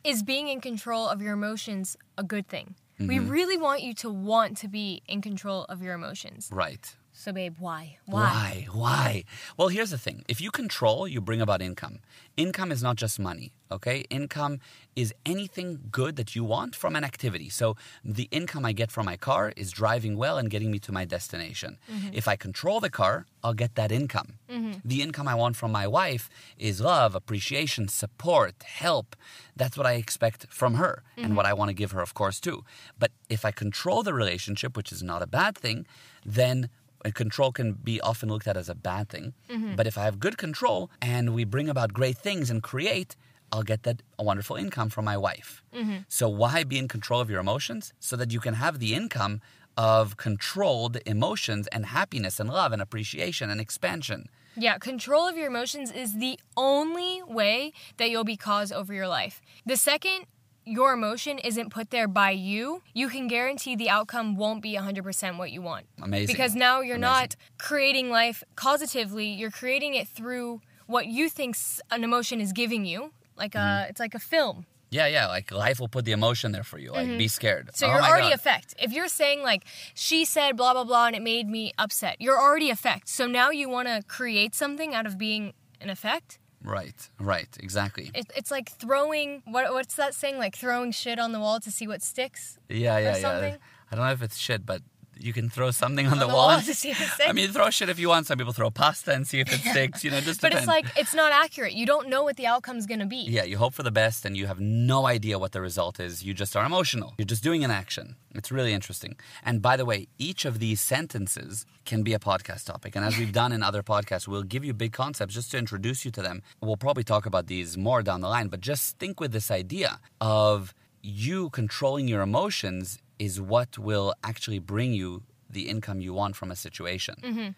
is 0.05 0.23
being 0.23 0.49
in 0.49 0.61
control 0.61 1.09
of 1.09 1.21
your 1.23 1.33
emotions 1.33 1.97
a 2.17 2.23
good 2.23 2.47
thing? 2.49 2.75
We 2.99 3.17
Mm-hmm. 3.17 3.31
really 3.31 3.57
want 3.57 3.83
you 3.83 3.95
to 3.95 4.11
want 4.11 4.57
to 4.59 4.69
be 4.69 5.02
in 5.09 5.23
control 5.23 5.64
of 5.69 5.83
your 5.83 5.95
emotions. 5.95 6.49
Right. 6.52 6.95
So, 7.14 7.31
babe, 7.31 7.57
why? 7.59 7.99
Why? 8.07 8.66
Why? 8.73 9.25
Well, 9.59 9.69
here's 9.69 9.90
the 9.90 9.99
thing. 9.99 10.25
If 10.28 10.40
you 10.40 10.50
control, 10.50 11.07
you 11.07 11.21
bring 11.21 11.42
about 11.42 11.61
income. 11.61 11.99
Income 12.38 12.73
is 12.73 12.83
not 12.83 12.97
just 12.97 13.21
money, 13.21 13.52
okay? 13.71 14.07
Income 14.09 14.61
is 14.97 15.12
anything 15.26 15.78
good 15.90 16.16
that 16.16 16.35
you 16.35 16.42
want 16.42 16.75
from 16.75 16.97
an 16.97 17.04
activity. 17.04 17.50
So 17.50 17.76
the 18.02 18.28
income 18.31 18.64
I 18.64 18.73
get 18.73 18.90
from 18.90 19.04
my 19.04 19.19
car 19.19 19.52
is 19.57 19.71
driving 19.71 20.16
well 20.16 20.38
and 20.38 20.49
getting 20.49 20.71
me 20.71 20.78
to 20.81 20.90
my 20.90 21.04
destination. 21.04 21.76
Mm-hmm. 21.90 22.14
If 22.14 22.26
I 22.26 22.37
control 22.37 22.81
the 22.81 22.88
car, 22.88 23.26
I'll 23.45 23.52
get 23.52 23.75
that 23.75 23.92
income. 23.92 24.38
Mm-hmm. 24.50 24.78
The 24.83 25.02
income 25.02 25.28
I 25.28 25.35
want 25.35 25.57
from 25.57 25.71
my 25.71 25.87
wife 25.87 26.31
is 26.57 26.81
love, 26.81 27.14
appreciation, 27.14 27.88
support, 27.88 28.62
help. 28.62 29.14
That's 29.54 29.76
what 29.76 29.87
I 29.87 29.92
expect 29.92 30.47
from 30.49 30.75
her 30.75 31.02
and 31.19 31.26
mm-hmm. 31.26 31.35
what 31.35 31.45
I 31.45 31.52
want 31.52 31.69
to 31.69 31.75
give 31.75 31.90
her, 31.92 32.00
of 32.00 32.14
course, 32.14 32.40
too. 32.40 32.64
But 32.99 33.12
if 33.28 33.45
I 33.45 33.50
control 33.50 34.02
the 34.02 34.14
relationship, 34.14 34.78
which 34.78 34.92
is 34.92 35.02
not 35.02 35.21
a 35.21 35.26
bad 35.26 35.59
thing, 35.59 35.87
then 36.25 36.71
control 37.11 37.53
can 37.53 37.73
be 37.73 38.01
often 38.01 38.29
looked 38.29 38.47
at 38.47 38.57
as 38.57 38.69
a 38.69 38.75
bad 38.75 39.09
thing. 39.09 39.35
Mm-hmm. 39.51 39.75
But 39.75 39.87
if 39.87 39.99
I 39.99 40.05
have 40.05 40.21
good 40.21 40.39
control 40.39 40.91
and 41.01 41.35
we 41.35 41.45
bring 41.45 41.69
about 41.69 41.93
great 41.93 42.17
things 42.17 42.51
and 42.51 42.63
create, 42.63 43.17
I'll 43.51 43.63
get 43.63 43.83
that 43.83 44.03
wonderful 44.19 44.57
income 44.57 44.89
from 44.89 45.05
my 45.05 45.17
wife. 45.17 45.63
Mm-hmm. 45.75 45.99
So 46.09 46.29
why 46.29 46.65
be 46.65 46.79
in 46.79 46.89
control 46.89 47.21
of 47.21 47.29
your 47.29 47.41
emotions? 47.41 47.93
So 48.01 48.17
that 48.17 48.33
you 48.33 48.41
can 48.41 48.55
have 48.55 48.79
the 48.79 48.95
income 48.95 49.41
of 49.77 50.17
controlled 50.17 50.99
emotions 51.07 51.67
and 51.69 51.87
happiness 51.87 52.39
and 52.39 52.49
love 52.51 52.73
and 52.73 52.81
appreciation 52.81 53.51
and 53.51 53.61
expansion. 53.61 54.29
Yeah, 54.57 54.77
control 54.79 55.27
of 55.27 55.37
your 55.37 55.47
emotions 55.47 55.91
is 55.91 56.19
the 56.19 56.39
only 56.57 57.23
way 57.23 57.73
that 57.97 58.11
you'll 58.11 58.25
be 58.25 58.37
cause 58.37 58.71
over 58.71 58.93
your 58.93 59.09
life. 59.09 59.41
The 59.65 59.77
second 59.77 60.27
your 60.64 60.92
emotion 60.92 61.38
isn't 61.38 61.71
put 61.71 61.90
there 61.90 62.07
by 62.09 62.31
you, 62.31 62.83
you 62.95 63.09
can 63.09 63.26
guarantee 63.28 63.75
the 63.76 63.90
outcome 63.90 64.37
won't 64.37 64.62
be 64.62 64.75
100% 64.76 65.37
what 65.38 65.50
you 65.50 65.61
want. 65.62 65.87
Amazing. 66.00 66.26
Because 66.33 66.54
now 66.54 66.81
you're 66.81 66.97
Amazing. 66.97 67.00
not 67.00 67.37
creating 67.59 68.11
life 68.11 68.45
causatively, 68.57 69.38
you're 69.38 69.50
creating 69.50 69.95
it 69.95 70.09
through 70.09 70.61
what 70.87 71.07
you 71.07 71.28
think 71.28 71.57
an 71.90 72.04
emotion 72.04 72.40
is 72.40 72.52
giving 72.52 72.85
you. 72.85 73.12
Like 73.37 73.52
Mm-hmm. 73.52 73.85
a, 73.85 73.88
it's 73.88 74.00
like 74.00 74.14
a 74.14 74.19
film. 74.21 74.66
Yeah, 74.90 75.07
yeah, 75.07 75.26
like 75.26 75.50
life 75.50 75.81
will 75.81 75.88
put 75.88 76.04
the 76.04 76.12
emotion 76.12 76.52
there 76.52 76.62
for 76.64 76.78
you. 76.78 76.92
Like 76.92 77.09
be 77.16 77.26
scared. 77.26 77.71
So 77.75 77.87
Oh 77.87 77.90
you're 77.90 78.02
already 78.02 78.28
God. 78.28 78.35
affect. 78.35 78.75
If 78.78 78.92
you're 78.92 79.09
saying 79.09 79.42
like 79.42 79.64
she 79.95 80.26
said 80.26 80.54
blah 80.57 80.75
blah 80.75 80.85
blah 80.85 81.07
and 81.07 81.16
it 81.16 81.23
made 81.23 81.49
me 81.49 81.73
upset, 81.78 82.16
you're 82.21 82.38
already 82.38 82.69
affect. 82.69 83.09
So 83.09 83.26
now 83.26 83.49
you 83.50 83.71
want 83.71 83.88
to 83.88 84.02
create 84.07 84.54
something 84.54 84.95
out 84.95 85.07
of 85.07 85.16
being 85.16 85.54
an 85.81 85.88
effect. 85.88 86.38
Right, 86.64 87.11
right, 87.19 87.49
exactly. 87.61 88.11
It, 88.14 88.31
it's 88.37 88.50
like 88.50 88.71
throwing 88.71 89.42
what 89.47 89.73
what's 89.73 89.95
that 89.97 90.14
saying? 90.14 90.38
Like 90.38 90.57
throwing 90.57 90.92
shit 90.92 91.19
on 91.19 91.33
the 91.33 91.40
wall 91.40 91.61
to 91.61 91.71
see 91.71 91.87
what 91.87 92.02
sticks. 92.02 92.59
Yeah, 92.69 92.99
yeah, 92.99 93.16
yeah. 93.16 93.21
something? 93.21 93.57
I 93.90 93.97
don't 93.97 94.07
know 94.07 94.12
if 94.12 94.23
it's 94.23 94.38
shit, 94.38 94.64
but 94.64 94.83
you 95.19 95.33
can 95.33 95.49
throw 95.49 95.71
something 95.71 96.07
on, 96.07 96.19
the, 96.19 96.26
the 96.26 96.33
wall. 96.33 96.49
wall 96.49 96.61
to 96.61 96.75
see 96.75 96.90
if 96.90 97.00
it 97.00 97.09
sticks. 97.09 97.28
I 97.28 97.33
mean, 97.33 97.50
throw 97.50 97.71
shit 97.71 97.88
if 97.88 97.98
you 97.98 98.09
want. 98.09 98.27
Some 98.27 98.38
people 98.38 98.53
throw 98.53 98.70
pasta 98.70 99.12
and 99.12 99.27
see 99.27 99.40
if 99.40 99.53
it 99.53 99.61
sticks. 99.70 100.05
You 100.05 100.11
know, 100.11 100.20
just 100.20 100.40
But 100.40 100.55
it's 100.55 100.66
like 100.66 100.87
it's 100.96 101.14
not 101.14 101.33
accurate. 101.33 101.72
You 101.75 101.87
don't 101.87 102.09
know 102.09 102.22
what 102.22 102.37
the 102.37 102.46
outcome's 102.46 102.87
gonna 102.87 103.07
be. 103.07 103.25
Yeah, 103.29 103.44
you 103.44 103.59
hope 103.59 103.75
for 103.75 103.83
the 103.83 103.90
best 103.90 104.25
and 104.25 104.37
you 104.37 104.46
have 104.46 104.61
no 104.61 105.07
idea 105.07 105.38
what 105.38 105.53
the 105.53 105.61
result 105.61 106.01
is. 106.01 106.22
You 106.22 106.35
just 106.35 106.57
are 106.57 106.64
emotional. 106.64 107.14
You're 107.18 107.27
just 107.27 107.42
doing 107.42 107.64
an 107.64 107.70
action. 107.70 108.16
It's 108.35 108.51
really 108.51 108.72
interesting. 108.72 109.16
And 109.44 109.61
by 109.61 109.77
the 109.77 109.85
way, 109.85 110.09
each 110.18 110.44
of 110.44 110.59
these 110.59 110.81
sentences 110.81 111.66
can 111.85 112.03
be 112.03 112.14
a 112.14 112.18
podcast 112.18 112.64
topic. 112.64 112.96
And 112.96 113.05
as 113.05 113.18
we've 113.18 113.33
done 113.33 113.53
in 113.53 113.62
other 113.62 113.83
podcasts, 113.83 114.27
we'll 114.27 114.42
give 114.42 114.64
you 114.64 114.72
big 114.72 114.92
concepts 114.92 115.35
just 115.35 115.51
to 115.51 115.59
introduce 115.59 116.05
you 116.05 116.11
to 116.12 116.22
them. 116.22 116.42
We'll 116.61 116.77
probably 116.77 117.05
talk 117.05 117.27
about 117.27 117.46
these 117.46 117.77
more 117.77 118.03
down 118.03 118.20
the 118.20 118.29
line, 118.29 118.48
but 118.48 118.61
just 118.61 118.98
think 118.98 119.20
with 119.20 119.33
this 119.33 119.51
idea 119.51 120.01
of 120.20 120.75
you 121.03 121.51
controlling 121.51 122.09
your 122.09 122.22
emotions 122.22 122.98
is 123.18 123.40
what 123.40 123.79
will 123.79 124.14
actually 124.22 124.59
bring 124.59 124.92
you 124.92 125.22
the 125.48 125.68
income 125.68 126.01
you 126.01 126.14
want 126.14 126.35
from 126.37 126.51
a 126.51 126.57
situation. 126.57 127.14
Mm-hmm. 127.22 127.48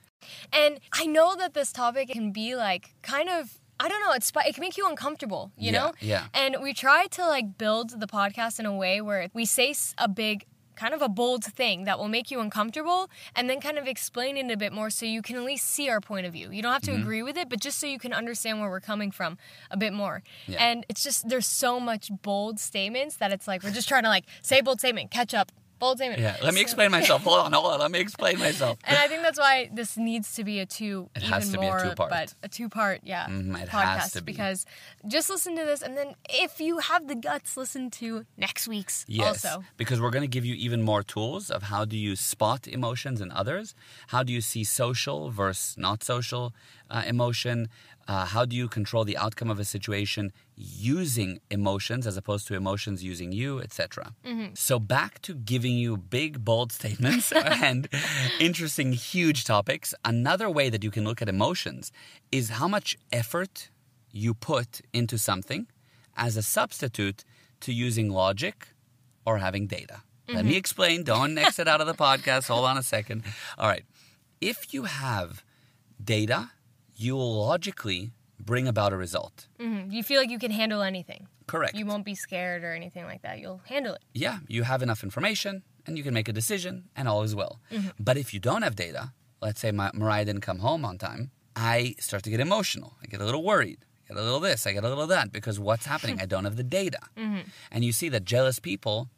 And 0.53 0.81
I 0.93 1.07
know 1.07 1.37
that 1.37 1.55
this 1.55 1.73
topic 1.73 2.09
can 2.09 2.33
be 2.33 2.57
like 2.57 2.95
kind 3.03 3.29
of 3.29 3.59
I 3.81 3.89
don't 3.89 4.01
know, 4.01 4.13
it's 4.13 4.31
it 4.47 4.55
can 4.55 4.61
make 4.63 4.77
you 4.77 4.89
uncomfortable, 4.89 5.51
you 5.57 5.73
Yeah, 5.73 5.79
know? 5.79 5.93
yeah. 6.01 6.27
And 6.33 6.57
we 6.63 6.73
try 6.73 7.07
to 7.09 7.27
like 7.27 7.59
build 7.59 8.01
the 8.01 8.07
podcast 8.07 8.61
in 8.61 8.67
a 8.67 8.73
way 8.75 9.01
where 9.01 9.29
we 9.35 9.45
say 9.45 9.75
a 9.99 10.09
big 10.09 10.47
kind 10.77 10.95
of 10.95 11.03
a 11.03 11.09
bold 11.09 11.45
thing 11.45 11.85
that 11.85 11.99
will 11.99 12.09
make 12.09 12.31
you 12.31 12.41
uncomfortable 12.41 13.09
and 13.35 13.49
then 13.49 13.61
kind 13.61 13.79
of 13.79 13.87
explain 13.87 14.37
it 14.37 14.51
a 14.53 14.57
bit 14.57 14.73
more 14.73 14.91
so 14.91 15.07
you 15.07 15.23
can 15.23 15.37
at 15.37 15.43
least 15.45 15.67
see 15.67 15.89
our 15.89 16.01
point 16.01 16.27
of 16.27 16.33
view. 16.33 16.51
You 16.51 16.63
don't 16.63 16.73
have 16.73 16.83
to 16.83 16.91
Mm-hmm. 16.93 17.03
agree 17.03 17.23
with 17.23 17.37
it, 17.37 17.49
but 17.49 17.61
just 17.61 17.79
so 17.79 17.87
you 17.87 17.99
can 17.99 18.13
understand 18.13 18.61
where 18.61 18.71
we're 18.71 18.81
coming 18.81 19.11
from 19.11 19.37
a 19.71 19.77
bit 19.77 19.93
more. 19.93 20.23
Yeah. 20.47 20.59
And 20.65 20.87
it's 20.89 21.03
just 21.03 21.29
there's 21.29 21.47
so 21.47 21.81
much 21.81 22.11
bold 22.23 22.59
statements 22.61 23.17
that 23.17 23.33
it's 23.33 23.49
like 23.49 23.63
we're 23.63 23.71
just 23.73 23.89
trying 23.89 24.03
to 24.05 24.09
like 24.09 24.25
say 24.43 24.61
bold 24.61 24.79
statement, 24.81 25.11
catch 25.11 25.35
up, 25.35 25.51
bold 25.85 25.99
statement. 25.99 26.21
Yeah, 26.21 26.37
let 26.43 26.55
me 26.55 26.61
explain 26.67 26.91
myself. 26.91 27.23
Hold 27.29 27.41
on, 27.47 27.53
hold 27.53 27.73
on. 27.75 27.79
Let 27.85 27.91
me 27.91 28.01
explain 28.01 28.39
myself. 28.39 28.79
and 28.85 28.97
I 29.05 29.07
think 29.09 29.23
that's 29.23 29.39
why 29.39 29.57
this 29.73 29.97
needs 29.97 30.29
to 30.37 30.43
be 30.51 30.57
a 30.61 30.67
two, 30.79 31.09
It 31.17 31.23
even 31.23 31.33
has 31.35 31.51
to 31.51 31.59
be 31.59 31.67
a 31.67 31.71
more, 31.71 31.81
two-part. 31.85 32.11
but 32.11 32.35
a 32.43 32.49
two-part, 32.49 32.99
yeah, 33.05 33.27
Mhm, 33.29 33.63
it 33.63 33.69
podcast. 33.69 33.99
has 34.01 34.13
to 34.13 34.23
be. 34.23 34.33
Because 34.33 34.59
just 35.15 35.29
listen 35.35 35.53
to 35.61 35.65
this, 35.71 35.81
and 35.87 35.97
then 35.99 36.15
if 36.47 36.53
you 36.67 36.79
have 36.91 37.03
the 37.13 37.15
guts, 37.29 37.57
listen 37.57 37.91
to 38.01 38.25
next 38.37 38.63
week's 38.75 39.05
Yes, 39.09 39.45
also. 39.45 39.65
because 39.77 40.01
we're 40.01 40.11
going 40.17 40.29
to 40.31 40.35
give 40.37 40.45
you 40.45 40.55
even 40.67 40.81
more 40.83 41.03
tools 41.03 41.51
of 41.57 41.61
how 41.73 41.85
do 41.85 41.97
you 41.97 42.17
spot 42.17 42.61
emotions 42.79 43.21
in 43.21 43.31
others, 43.41 43.75
how 44.13 44.23
do 44.23 44.33
you 44.33 44.41
see 44.41 44.65
social 44.65 45.31
versus 45.31 45.77
not 45.87 46.03
social 46.03 46.45
uh, 46.91 47.03
emotion, 47.07 47.69
uh, 48.07 48.27
how 48.27 48.45
do 48.45 48.55
you 48.55 48.69
control 48.69 49.05
the 49.05 49.17
outcome 49.17 49.51
of 49.51 49.59
a 49.59 49.65
situation 49.65 50.33
using 50.57 51.41
emotions 51.51 52.07
as 52.07 52.17
opposed 52.17 52.47
to 52.49 52.55
emotions 52.55 53.03
using 53.03 53.33
you, 53.33 53.61
etc. 53.61 54.15
So 54.55 54.79
back 54.79 55.21
to 55.23 55.35
giving 55.35 55.77
you 55.77 55.97
big, 55.97 56.45
bold 56.45 56.71
statements 56.73 57.33
and 57.67 57.89
interesting, 58.39 58.93
huge 58.93 59.45
topics. 59.45 59.95
Another 60.05 60.51
way 60.51 60.69
that 60.71 60.85
you 60.85 60.91
can 60.91 61.05
look 61.05 61.23
at 61.23 61.29
emotions 61.29 61.91
is 62.31 62.51
how 62.51 62.69
much 62.69 62.97
effort 63.11 63.71
you 64.13 64.35
put 64.35 64.81
into 64.93 65.17
something 65.19 65.67
as 66.17 66.37
a 66.37 66.43
substitute 66.43 67.25
to 67.61 67.73
using 67.73 68.11
logic 68.11 68.69
or 69.25 69.39
having 69.39 69.67
data. 69.67 70.03
Let 70.29 70.45
me 70.45 70.57
explain. 70.57 71.05
Don't 71.05 71.37
exit 71.37 71.69
out 71.69 71.81
of 71.81 71.87
the 71.87 71.95
podcast. 71.95 72.49
Hold 72.49 72.65
on 72.65 72.79
a 72.79 72.83
second. 72.83 73.25
All 73.59 73.69
right. 73.69 73.85
If 74.41 74.73
you 74.73 74.85
have 74.85 75.43
data, 76.03 76.51
you 77.05 77.15
will 77.15 77.35
logically 77.47 78.13
bring 78.41 78.67
about 78.67 78.93
a 78.93 78.97
result. 78.97 79.49
Mhm. 79.61 79.93
You 79.93 80.03
feel 80.03 80.21
like 80.21 80.31
you 80.31 80.39
can 80.39 80.51
handle 80.51 80.83
anything. 80.83 81.29
Correct. 81.47 81.77
You 81.77 81.87
won't 81.87 82.05
be 82.05 82.15
scared 82.15 82.65
or 82.65 82.73
anything 82.73 83.05
like 83.05 83.23
that. 83.23 83.39
You'll 83.39 83.63
handle 83.67 83.95
it. 83.95 84.03
yeah, 84.13 84.39
you 84.49 84.63
have 84.65 84.83
enough 84.83 85.03
information 85.05 85.63
and 85.87 85.97
you 85.99 86.03
can 86.03 86.15
make 86.15 86.29
a 86.29 86.33
decision 86.33 86.89
and 86.97 87.09
all 87.09 87.23
is 87.23 87.35
well. 87.35 87.61
Mm-hmm. 87.71 87.89
But 87.99 88.17
if 88.17 88.33
you 88.35 88.41
don't 88.41 88.63
have 88.63 88.75
data, 88.77 89.13
let's 89.41 89.61
say 89.61 89.71
my, 89.71 89.91
Mariah 89.95 90.25
didn't 90.25 90.41
come 90.43 90.61
home 90.61 90.85
on 90.85 90.99
time, 90.99 91.31
I 91.55 91.95
start 92.01 92.23
to 92.25 92.31
get 92.31 92.41
emotional. 92.41 92.97
I 93.03 93.07
get 93.07 93.21
a 93.21 93.25
little 93.25 93.45
worried. 93.45 93.81
I 94.05 94.15
get 94.15 94.17
a 94.17 94.23
little 94.23 94.41
this, 94.41 94.67
I 94.67 94.73
get 94.73 94.85
a 94.85 94.89
little 94.89 95.07
that 95.07 95.33
because 95.33 95.59
what's 95.61 95.87
happening? 95.87 96.21
I 96.21 96.27
don't 96.27 96.45
have 96.45 96.57
the 96.57 96.65
data. 96.65 96.99
Mm-hmm. 97.17 97.49
And 97.71 97.85
you 97.85 97.93
see 97.93 98.09
that 98.11 98.25
jealous 98.25 98.59
people 98.59 99.09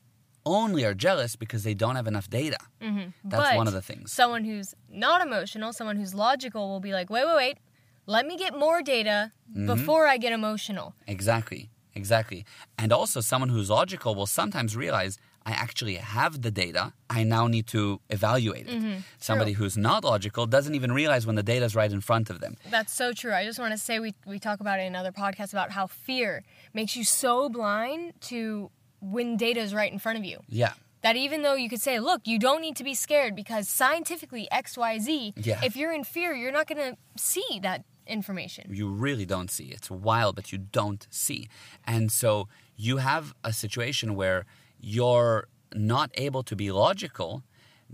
only 0.44 0.84
are 0.84 0.94
jealous 0.94 1.34
because 1.34 1.64
they 1.64 1.74
don't 1.74 1.96
have 1.96 2.06
enough 2.06 2.28
data. 2.30 2.58
Mm-hmm. 2.80 3.10
That's 3.24 3.50
but 3.50 3.56
one 3.56 3.66
of 3.66 3.72
the 3.72 3.82
things. 3.82 4.12
Someone 4.12 4.44
who's 4.44 4.74
not 4.88 5.20
emotional, 5.26 5.72
someone 5.72 5.96
who's 5.96 6.14
logical, 6.14 6.68
will 6.68 6.80
be 6.80 6.92
like, 6.92 7.10
wait, 7.10 7.26
wait, 7.26 7.36
wait. 7.36 7.58
Let 8.06 8.26
me 8.26 8.36
get 8.36 8.56
more 8.58 8.82
data 8.82 9.32
Mm-hmm. 9.50 9.66
before 9.66 10.08
I 10.08 10.16
get 10.18 10.32
emotional. 10.32 10.94
Exactly. 11.06 11.70
Exactly. 11.94 12.44
And 12.76 12.92
also, 12.92 13.20
someone 13.20 13.48
who's 13.48 13.70
logical 13.70 14.14
will 14.16 14.26
sometimes 14.26 14.76
realize 14.76 15.18
I 15.46 15.52
actually 15.52 15.94
have 15.94 16.42
the 16.42 16.50
data. 16.50 16.92
I 17.08 17.22
now 17.22 17.46
need 17.46 17.68
to 17.68 18.00
evaluate 18.10 18.66
it. 18.68 19.02
Somebody 19.18 19.52
who's 19.52 19.76
not 19.76 20.02
logical 20.04 20.46
doesn't 20.46 20.74
even 20.74 20.90
realize 20.92 21.24
when 21.26 21.36
the 21.36 21.44
data 21.44 21.64
is 21.64 21.76
right 21.76 21.90
in 21.92 22.00
front 22.00 22.28
of 22.28 22.40
them. 22.40 22.56
That's 22.70 22.92
so 22.92 23.12
true. 23.12 23.32
I 23.32 23.44
just 23.44 23.58
want 23.60 23.70
to 23.72 23.78
say 23.78 24.00
we, 24.00 24.14
we 24.26 24.38
talk 24.40 24.58
about 24.60 24.80
it 24.80 24.82
in 24.82 24.96
other 24.96 25.12
podcasts 25.12 25.52
about 25.52 25.70
how 25.70 25.86
fear 25.86 26.42
makes 26.74 26.96
you 26.96 27.04
so 27.04 27.48
blind 27.48 28.14
to 28.22 28.70
when 29.00 29.36
data 29.36 29.60
is 29.60 29.72
right 29.72 29.92
in 29.92 30.00
front 30.00 30.18
of 30.18 30.24
you. 30.24 30.40
Yeah. 30.48 30.72
That 31.02 31.14
even 31.14 31.42
though 31.42 31.54
you 31.54 31.68
could 31.68 31.80
say, 31.80 32.00
look, 32.00 32.22
you 32.26 32.38
don't 32.40 32.60
need 32.60 32.74
to 32.76 32.84
be 32.84 32.94
scared 32.94 33.36
because 33.36 33.68
scientifically 33.68 34.48
XYZ, 34.52 35.34
Yeah. 35.36 35.60
if 35.62 35.76
you're 35.76 35.92
in 35.94 36.02
fear, 36.02 36.34
you're 36.34 36.52
not 36.52 36.66
going 36.66 36.82
to 36.92 36.96
see 37.16 37.60
that 37.62 37.84
information. 38.06 38.64
you 38.72 38.88
really 38.88 39.26
don't 39.26 39.50
see. 39.50 39.66
It's 39.66 39.90
wild, 39.90 40.36
but 40.36 40.52
you 40.52 40.58
don't 40.58 41.06
see. 41.10 41.48
And 41.84 42.10
so 42.12 42.48
you 42.76 42.98
have 42.98 43.34
a 43.44 43.52
situation 43.52 44.14
where 44.14 44.44
you're 44.80 45.48
not 45.74 46.10
able 46.14 46.42
to 46.44 46.54
be 46.56 46.70
logical 46.70 47.42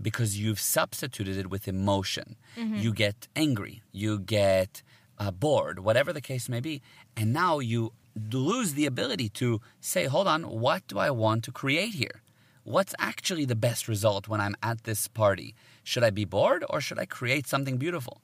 because 0.00 0.38
you've 0.38 0.60
substituted 0.60 1.36
it 1.36 1.48
with 1.50 1.68
emotion. 1.68 2.36
You 2.56 2.92
get 2.92 3.28
angry, 3.36 3.82
you 3.92 4.18
get 4.18 4.82
uh, 5.18 5.30
bored, 5.30 5.78
whatever 5.80 6.12
the 6.12 6.20
case 6.20 6.48
may 6.48 6.60
be. 6.60 6.82
And 7.16 7.32
now 7.32 7.58
you 7.58 7.92
lose 8.30 8.74
the 8.74 8.86
ability 8.86 9.28
to 9.30 9.60
say, 9.80 10.04
hold 10.06 10.26
on, 10.26 10.42
what 10.44 10.86
do 10.86 10.98
I 10.98 11.10
want 11.10 11.44
to 11.44 11.52
create 11.52 11.94
here? 11.94 12.22
What's 12.64 12.94
actually 12.98 13.44
the 13.44 13.56
best 13.56 13.88
result 13.88 14.28
when 14.28 14.40
I'm 14.40 14.56
at 14.62 14.84
this 14.84 15.08
party? 15.08 15.54
Should 15.82 16.04
I 16.04 16.10
be 16.10 16.24
bored 16.24 16.64
or 16.70 16.80
should 16.80 16.98
I 16.98 17.06
create 17.06 17.46
something 17.46 17.76
beautiful? 17.76 18.20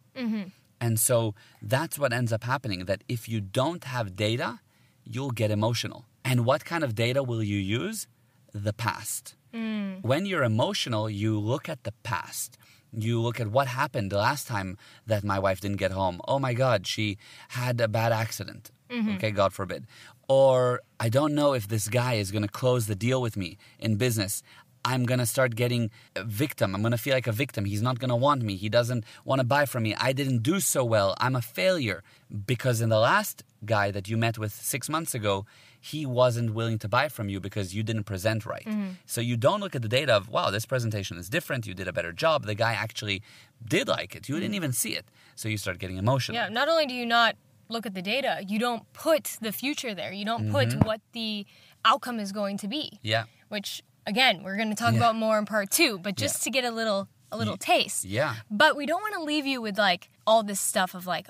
And 0.81 0.99
so 0.99 1.35
that's 1.61 1.99
what 1.99 2.13
ends 2.13 2.33
up 2.33 2.45
happening 2.45 2.85
that 2.85 3.03
if 3.09 3.29
you 3.29 3.41
don't 3.41 3.85
have 3.85 4.17
data, 4.17 4.61
you'll 5.05 5.31
get 5.31 5.51
emotional. 5.51 6.07
And 6.25 6.45
what 6.45 6.65
kind 6.65 6.85
of 6.85 6.95
data 6.95 7.23
will 7.23 7.43
you 7.43 7.59
use? 7.59 8.07
The 8.53 8.73
past. 8.73 9.35
Mm. 9.55 10.03
When 10.03 10.27
you're 10.27 10.45
emotional, 10.45 11.09
you 11.09 11.39
look 11.39 11.69
at 11.69 11.85
the 11.85 11.93
past. 12.03 12.59
You 12.93 13.21
look 13.21 13.41
at 13.41 13.49
what 13.49 13.67
happened 13.67 14.11
the 14.11 14.19
last 14.19 14.47
time 14.47 14.79
that 15.07 15.25
my 15.25 15.39
wife 15.39 15.61
didn't 15.61 15.77
get 15.77 15.91
home. 15.91 16.21
Oh 16.27 16.39
my 16.39 16.55
God, 16.55 16.87
she 16.87 17.19
had 17.49 17.81
a 17.81 17.89
bad 17.89 18.13
accident. 18.13 18.71
Mm-hmm. 18.91 19.17
Okay, 19.17 19.31
God 19.31 19.53
forbid. 19.53 19.87
Or 20.29 20.81
I 21.01 21.09
don't 21.09 21.35
know 21.35 21.55
if 21.55 21.69
this 21.69 21.89
guy 21.89 22.15
is 22.15 22.31
going 22.31 22.43
to 22.43 22.49
close 22.49 22.87
the 22.87 22.95
deal 22.95 23.21
with 23.21 23.37
me 23.37 23.59
in 23.79 23.97
business. 23.97 24.43
I'm 24.85 25.05
going 25.05 25.19
to 25.19 25.27
start 25.27 25.55
getting 25.55 25.91
a 26.17 26.25
victim. 26.25 26.75
I'm 26.75 26.83
going 26.83 26.93
to 26.93 26.99
feel 26.99 27.15
like 27.15 27.27
a 27.27 27.33
victim. 27.33 27.65
He's 27.65 27.83
not 27.83 27.99
going 27.99 28.11
to 28.11 28.17
want 28.17 28.43
me. 28.43 28.57
He 28.57 28.69
doesn't 28.69 29.05
want 29.25 29.41
to 29.41 29.45
buy 29.45 29.67
from 29.67 29.83
me. 29.83 29.95
I 29.95 30.13
didn't 30.13 30.43
do 30.43 30.61
so 30.61 30.85
well. 30.85 31.15
I'm 31.21 31.37
a 31.37 31.43
failure. 31.43 32.03
Because 32.47 32.81
in 32.81 32.89
the 32.89 32.99
last 32.99 33.43
guy 33.65 33.91
that 33.91 34.09
you 34.09 34.17
met 34.17 34.39
with 34.39 34.53
six 34.53 34.89
months 34.89 35.15
ago, 35.15 35.47
he 35.81 36.05
wasn't 36.05 36.55
willing 36.55 36.79
to 36.79 36.89
buy 36.89 37.09
from 37.09 37.29
you 37.29 37.41
because 37.41 37.75
you 37.75 37.83
didn't 37.83 38.05
present 38.05 38.45
right. 38.45 38.67
Mm-hmm. 38.67 38.91
So 39.07 39.21
you 39.21 39.37
don't 39.37 39.61
look 39.61 39.75
at 39.75 39.83
the 39.83 39.89
data 39.89 40.13
of, 40.15 40.29
wow, 40.29 40.51
this 40.51 40.67
presentation 40.67 41.17
is 41.19 41.29
different. 41.29 41.67
You 41.67 41.75
did 41.75 41.89
a 41.89 41.93
better 41.93 42.13
job. 42.13 42.47
The 42.47 42.55
guy 42.55 42.73
actually 42.73 43.23
did 43.67 43.89
like 43.89 44.15
it. 44.15 44.29
You 44.29 44.39
didn't 44.41 44.55
even 44.55 44.73
see 44.73 44.95
it. 44.95 45.07
So 45.37 45.49
you 45.49 45.57
start 45.57 45.79
getting 45.79 45.97
emotional. 45.97 46.37
Yeah, 46.37 46.49
not 46.49 46.69
only 46.69 46.87
do 46.87 46.95
you 46.95 47.07
not 47.07 47.37
look 47.69 47.87
at 47.87 47.95
the 47.95 48.03
data, 48.03 48.45
you 48.47 48.59
don't 48.59 48.91
put 48.93 49.37
the 49.41 49.53
future 49.53 49.95
there. 49.95 50.13
You 50.13 50.25
don't 50.25 50.51
put 50.51 50.69
mm-hmm. 50.69 50.87
what 50.87 51.01
the 51.13 51.47
outcome 51.85 52.19
is 52.19 52.33
going 52.33 52.59
to 52.59 52.69
be. 52.69 52.99
Yeah. 53.03 53.25
Which 53.49 53.83
again, 54.09 54.43
we're 54.43 54.57
going 54.57 54.71
to 54.71 54.75
talk 54.75 54.93
Yeah. 54.93 54.99
about 54.99 55.15
more 55.15 55.39
in 55.39 55.45
part 55.45 55.71
2, 55.71 55.99
but 55.99 56.17
just 56.17 56.41
Yeah. 56.41 56.45
to 56.45 56.51
get 56.51 56.65
a 56.65 56.71
little 56.71 57.09
a 57.31 57.37
little 57.37 57.59
taste. 57.59 58.07
Yeah. 58.07 58.37
But 58.51 58.75
we 58.75 58.87
don't 58.87 59.03
want 59.03 59.13
to 59.15 59.23
leave 59.23 59.45
you 59.45 59.61
with 59.61 59.77
like 59.79 60.09
all 60.27 60.43
this 60.43 60.59
stuff 60.61 60.95
of 60.95 61.07
like 61.07 61.29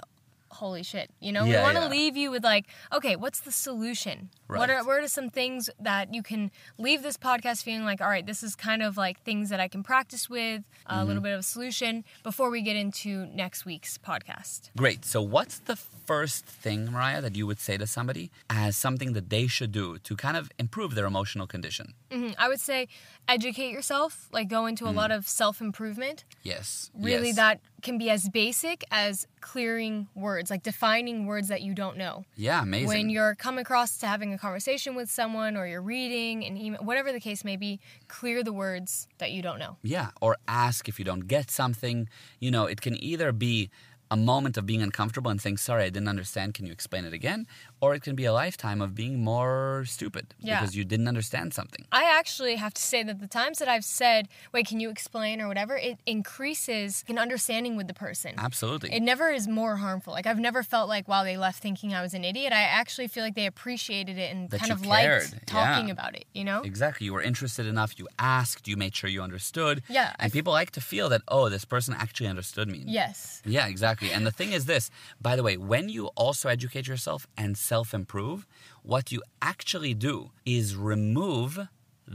holy 0.50 0.82
shit, 0.82 1.10
you 1.20 1.32
know? 1.32 1.44
we 1.44 1.54
want 1.56 1.76
to 1.76 1.82
yeah. 1.82 1.88
leave 1.88 2.16
you 2.16 2.30
with 2.30 2.44
like, 2.44 2.66
okay, 2.92 3.16
what's 3.16 3.40
the 3.40 3.52
solution? 3.52 4.30
What 4.46 4.70
are 4.70 4.82
what 4.84 5.02
are 5.04 5.08
some 5.08 5.28
things 5.30 5.68
that 5.78 6.14
you 6.14 6.22
can 6.22 6.50
leave 6.78 7.02
this 7.02 7.16
podcast 7.18 7.62
feeling 7.62 7.84
like, 7.84 8.00
all 8.00 8.08
right, 8.08 8.24
this 8.26 8.42
is 8.42 8.54
kind 8.56 8.82
of 8.82 8.96
like 8.96 9.22
things 9.22 9.50
that 9.50 9.60
I 9.60 9.68
can 9.68 9.82
practice 9.82 10.28
with, 10.30 10.62
a 10.86 10.94
Mm-hmm. 10.94 11.06
little 11.08 11.22
bit 11.22 11.32
of 11.34 11.40
a 11.40 11.42
solution 11.42 12.04
before 12.22 12.48
we 12.50 12.62
get 12.62 12.76
into 12.76 13.26
next 13.26 13.64
week's 13.66 13.98
podcast. 13.98 14.70
Great. 14.76 15.04
So, 15.04 15.20
what's 15.22 15.58
the 15.58 15.76
first 15.76 16.46
thing, 16.46 16.90
Mariah, 16.90 17.20
that 17.20 17.36
you 17.36 17.46
would 17.46 17.60
say 17.60 17.76
to 17.76 17.86
somebody 17.86 18.30
as 18.48 18.76
something 18.76 19.12
that 19.12 19.28
they 19.28 19.46
should 19.46 19.72
do 19.72 19.98
to 19.98 20.16
kind 20.16 20.36
of 20.36 20.50
improve 20.58 20.94
their 20.94 21.04
emotional 21.06 21.46
condition? 21.46 21.92
Mhm. 22.10 22.34
I 22.38 22.48
would 22.48 22.60
say 22.60 22.88
educate 23.28 23.70
yourself, 23.70 24.28
like 24.32 24.48
go 24.48 24.64
into 24.66 24.88
a 24.88 24.94
lot 25.00 25.10
of 25.10 25.28
self 25.28 25.60
improvement. 25.60 26.24
Yes. 26.42 26.90
Really, 26.94 27.32
Mm. 27.32 27.36
yes. 27.36 27.36
that 27.36 27.60
can 27.82 27.98
be 27.98 28.10
as 28.10 28.28
basic 28.28 28.84
as 28.90 29.26
clearing 29.40 30.08
words, 30.14 30.50
like 30.50 30.62
defining 30.62 31.26
words 31.26 31.48
that 31.48 31.62
you 31.62 31.74
don't 31.74 31.96
know. 31.96 32.24
Yeah, 32.36 32.62
amazing. 32.62 32.88
When 32.88 33.10
you're 33.10 33.34
coming 33.34 33.62
across 33.62 33.98
to 33.98 34.06
having 34.06 34.32
a 34.34 34.38
conversation 34.38 34.94
with 34.94 35.10
someone 35.10 35.56
or 35.56 35.66
you're 35.66 35.82
reading 35.82 36.44
an 36.44 36.56
email, 36.56 36.80
whatever 36.82 37.12
the 37.12 37.20
case 37.20 37.44
may 37.44 37.56
be, 37.56 37.80
clear 38.08 38.42
the 38.42 38.52
words 38.52 39.06
that 39.18 39.30
you 39.30 39.42
don't 39.42 39.58
know. 39.58 39.76
Yeah, 39.82 40.10
or 40.20 40.36
ask 40.46 40.88
if 40.88 40.98
you 40.98 41.04
don't 41.04 41.26
get 41.28 41.50
something. 41.50 42.08
You 42.40 42.50
know, 42.50 42.66
it 42.66 42.80
can 42.80 43.02
either 43.02 43.32
be 43.32 43.70
a 44.10 44.16
moment 44.16 44.56
of 44.56 44.64
being 44.64 44.82
uncomfortable 44.82 45.30
and 45.30 45.40
saying, 45.40 45.58
sorry, 45.58 45.84
I 45.84 45.90
didn't 45.90 46.08
understand, 46.08 46.54
can 46.54 46.64
you 46.64 46.72
explain 46.72 47.04
it 47.04 47.12
again? 47.12 47.46
Or 47.80 47.94
it 47.94 48.02
can 48.02 48.16
be 48.16 48.24
a 48.24 48.32
lifetime 48.32 48.80
of 48.82 48.94
being 48.94 49.22
more 49.22 49.84
stupid 49.86 50.34
Yeah. 50.40 50.60
because 50.60 50.74
you 50.74 50.84
didn't 50.84 51.06
understand 51.08 51.54
something. 51.54 51.84
I 51.92 52.04
actually 52.18 52.56
have 52.56 52.74
to 52.74 52.82
say 52.82 53.02
that 53.04 53.20
the 53.20 53.28
times 53.28 53.58
that 53.58 53.68
I've 53.68 53.84
said, 53.84 54.28
wait, 54.52 54.66
can 54.66 54.80
you 54.80 54.90
explain 54.90 55.40
or 55.40 55.46
whatever, 55.48 55.76
it 55.76 55.98
increases 56.06 57.04
an 57.08 57.18
understanding 57.18 57.76
with 57.76 57.86
the 57.88 57.94
person. 57.94 58.34
Absolutely. 58.38 58.92
It 58.92 59.02
never 59.02 59.30
is 59.30 59.46
more 59.48 59.76
harmful. 59.76 60.12
Like 60.12 60.26
I've 60.26 60.38
never 60.38 60.62
felt 60.62 60.88
like 60.88 61.08
wow 61.08 61.22
they 61.24 61.36
left 61.36 61.62
thinking 61.62 61.94
I 61.94 62.02
was 62.02 62.14
an 62.14 62.24
idiot. 62.24 62.52
I 62.52 62.62
actually 62.62 63.08
feel 63.08 63.22
like 63.24 63.34
they 63.34 63.46
appreciated 63.46 64.18
it 64.18 64.32
and 64.34 64.50
That 64.50 64.60
kind 64.60 64.72
of 64.72 64.84
liked 64.86 65.46
talking 65.46 65.86
Yeah. 65.88 65.92
about 65.92 66.14
it. 66.16 66.24
You 66.32 66.44
know? 66.44 66.62
Exactly. 66.62 67.04
You 67.06 67.12
were 67.14 67.22
interested 67.22 67.66
enough, 67.66 67.98
you 67.98 68.08
asked, 68.18 68.68
you 68.68 68.76
made 68.76 68.94
sure 68.94 69.08
you 69.10 69.22
understood. 69.22 69.82
Yeah, 69.88 70.14
And 70.18 70.32
people 70.32 70.52
like 70.52 70.70
to 70.72 70.80
feel 70.80 71.08
that, 71.10 71.22
oh, 71.28 71.48
this 71.48 71.64
person 71.64 71.94
actually 71.98 72.28
understood 72.28 72.68
me. 72.68 72.82
Yes. 72.86 73.42
Yeah, 73.44 73.66
exactly. 73.66 74.10
And 74.12 74.26
the 74.26 74.30
thing 74.30 74.52
is 74.52 74.66
this, 74.66 74.90
by 75.20 75.36
the 75.36 75.42
way, 75.42 75.56
when 75.56 75.88
you 75.88 76.06
also 76.16 76.48
educate 76.48 76.86
yourself 76.86 77.26
and 77.36 77.56
self 77.72 77.92
improve, 78.00 78.46
what 78.82 79.12
you 79.12 79.20
actually 79.52 79.94
do 79.94 80.14
is 80.44 80.74
remove 80.94 81.52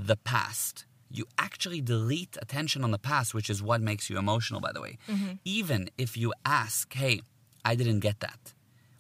the 0.10 0.18
past. 0.18 0.86
You 1.18 1.26
actually 1.38 1.82
delete 1.82 2.36
attention 2.42 2.84
on 2.84 2.92
the 2.92 3.04
past, 3.12 3.34
which 3.38 3.50
is 3.54 3.62
what 3.62 3.80
makes 3.82 4.10
you 4.10 4.18
emotional, 4.18 4.60
by 4.60 4.72
the 4.74 4.82
way. 4.82 4.98
Mm-hmm. 5.08 5.34
Even 5.46 5.90
if 5.98 6.18
you 6.18 6.34
ask, 6.64 6.92
hey, 6.94 7.22
I 7.64 7.76
didn't 7.76 8.00
get 8.00 8.20
that. 8.22 8.54